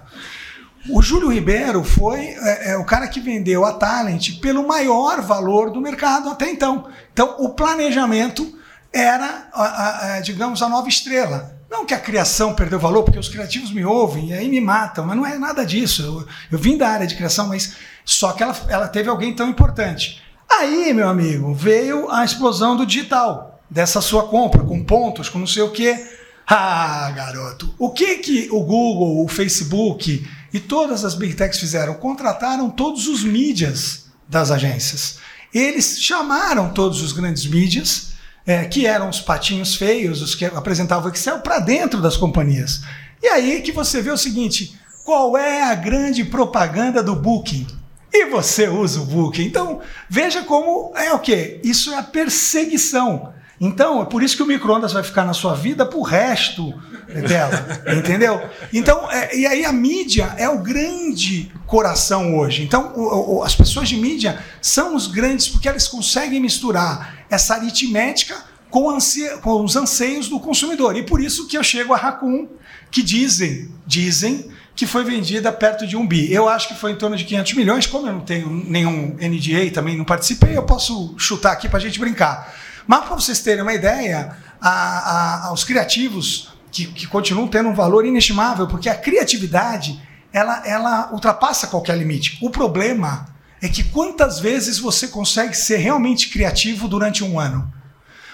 [0.89, 5.69] O Júlio Ribeiro foi é, é, o cara que vendeu a Talent pelo maior valor
[5.69, 6.88] do mercado até então.
[7.13, 8.57] Então, o planejamento
[8.91, 11.55] era, a, a, digamos, a nova estrela.
[11.69, 15.05] Não que a criação perdeu valor, porque os criativos me ouvem e aí me matam,
[15.05, 16.01] mas não é nada disso.
[16.01, 19.47] Eu, eu vim da área de criação, mas só que ela, ela teve alguém tão
[19.47, 20.21] importante.
[20.49, 25.47] Aí, meu amigo, veio a explosão do digital, dessa sua compra, com pontos, com não
[25.47, 26.07] sei o quê.
[26.45, 31.93] Ah, garoto, o que que o Google, o Facebook e todas as big techs fizeram?
[31.95, 35.18] Contrataram todos os mídias das agências.
[35.54, 38.14] Eles chamaram todos os grandes mídias,
[38.45, 42.82] é, que eram os patinhos feios, os que apresentavam Excel, para dentro das companhias.
[43.22, 47.68] E aí que você vê o seguinte: qual é a grande propaganda do Booking?
[48.14, 49.43] E você usa o Booking.
[49.43, 49.80] Então,
[50.10, 51.60] veja como é o que?
[51.64, 53.34] Isso é a perseguição.
[53.64, 56.74] Então, é por isso que o micro-ondas vai ficar na sua vida pro resto
[57.07, 58.41] dela, entendeu?
[58.74, 62.64] Então, é, e aí a mídia é o grande coração hoje.
[62.64, 67.53] Então, o, o, as pessoas de mídia são os grandes porque elas conseguem misturar essa
[67.53, 68.36] aritmética
[68.72, 70.97] com, ansia, com os anseios do consumidor.
[70.97, 72.47] E por isso que eu chego a Raccoon,
[72.89, 76.34] que dizem, dizem que foi vendida perto de um bi.
[76.34, 77.86] Eu acho que foi em torno de 500 milhões.
[77.86, 81.82] Como eu não tenho nenhum NDA, também não participei, eu posso chutar aqui para a
[81.82, 82.51] gente brincar.
[82.88, 87.73] Mas para vocês terem uma ideia, a, a, os criativos que, que, continuam tendo um
[87.73, 90.01] valor inestimável, porque a criatividade
[90.32, 92.38] ela, ela ultrapassa qualquer limite.
[92.41, 93.25] O problema
[93.61, 97.71] é que quantas vezes você consegue ser realmente criativo durante um ano?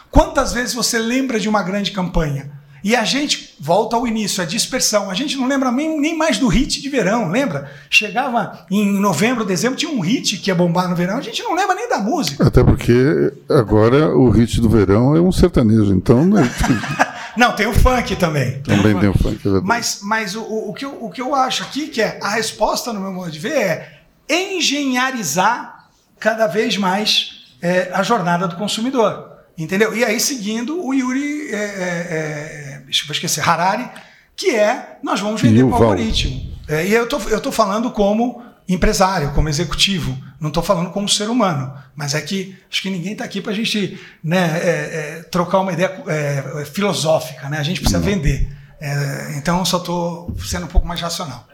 [0.10, 2.57] Quantas vezes você lembra de uma grande campanha?
[2.84, 5.10] E a gente volta ao início, a dispersão.
[5.10, 7.72] A gente não lembra nem, nem mais do hit de verão, lembra?
[7.90, 11.56] Chegava em novembro, dezembro, tinha um hit que ia bombar no verão, a gente não
[11.56, 12.48] lembra nem da música.
[12.48, 16.26] Até porque agora o hit do verão é um sertanejo, então.
[16.26, 16.50] Né?
[17.36, 18.62] não, tem o funk também.
[18.62, 21.64] Também tem o funk, é Mas, mas o, o, que eu, o que eu acho
[21.64, 23.98] aqui, que é a resposta, no meu modo de ver, é
[24.30, 29.38] engenharizar cada vez mais é, a jornada do consumidor.
[29.58, 29.96] Entendeu?
[29.96, 32.67] E aí, seguindo o Yuri, é, é, é,
[33.06, 33.88] vou esquecer, Harari,
[34.36, 36.56] que é nós vamos vender por algoritmo.
[36.68, 40.18] É, e eu tô, eu tô falando como empresário, como executivo.
[40.40, 43.52] Não estou falando como ser humano, mas é que acho que ninguém está aqui para
[43.52, 47.50] a gente né, é, é, trocar uma ideia é, filosófica.
[47.50, 47.58] Né?
[47.58, 48.52] A gente precisa vender.
[48.80, 51.48] É, então, eu só estou sendo um pouco mais racional.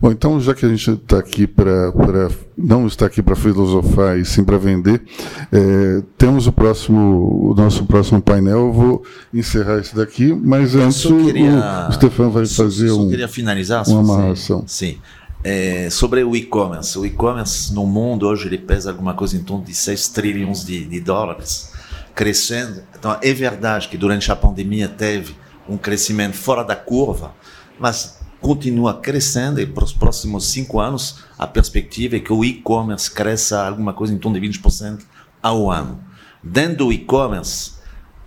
[0.00, 1.92] Bom, então, já que a gente está aqui para.
[2.56, 5.02] não está aqui para filosofar e sim para vender,
[5.52, 8.58] é, temos o próximo, o nosso próximo painel.
[8.58, 9.02] Eu vou
[9.32, 13.86] encerrar esse daqui, mas antes queria, o, Stefan vai fazer só, só um, queria finalizar,
[13.88, 14.64] uma amarração.
[14.66, 14.98] Sim.
[15.42, 16.98] É, sobre o e-commerce.
[16.98, 20.84] O e-commerce no mundo hoje ele pesa alguma coisa em torno de 6 trilhões de,
[20.84, 21.72] de dólares,
[22.14, 22.82] crescendo.
[22.98, 25.34] Então, é verdade que durante a pandemia teve
[25.68, 27.32] um crescimento fora da curva,
[27.78, 33.10] mas continua crescendo e para os próximos cinco anos a perspectiva é que o e-commerce
[33.10, 35.02] cresça alguma coisa em torno de 20%
[35.42, 36.02] ao ano.
[36.42, 37.72] Dentro do e-commerce,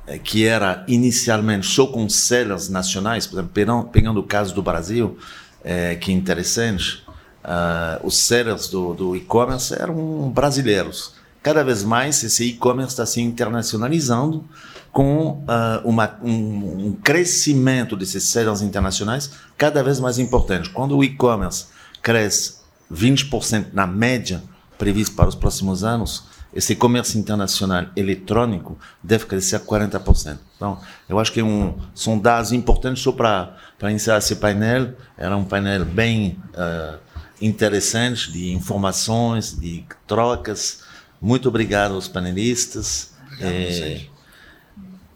[0.05, 5.17] eh, que era inicialmente só com sellers nacionais, por exemplo, pegando o caso do Brasil,
[5.63, 7.03] é, que é interessante,
[7.43, 11.13] uh, os sellers do, do e-commerce eram brasileiros.
[11.41, 14.45] Cada vez mais esse e-commerce está se internacionalizando,
[14.93, 20.69] com uh, uma, um, um, crescimento desses sellers internacionais cada vez mais importante.
[20.69, 21.65] Quando o e-commerce
[21.99, 22.57] cresce
[22.93, 24.43] 20% na média
[24.77, 30.37] previsto para os próximos anos, esse comércio internacional eletrônico deve crescer a 40%.
[30.55, 30.79] Então,
[31.09, 33.57] eu acho que é um, são dados importantes só para
[33.89, 34.93] iniciar esse painel.
[35.17, 36.99] Era um painel bem uh,
[37.41, 40.81] interessante de informações, de trocas.
[41.19, 43.13] Muito obrigado aos panelistas.
[43.39, 44.12] Obrigado é,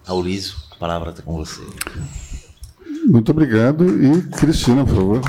[0.07, 1.61] Aulísio, a palavra está com você.
[3.05, 3.85] Muito obrigado.
[3.85, 5.21] E Cristina, por favor.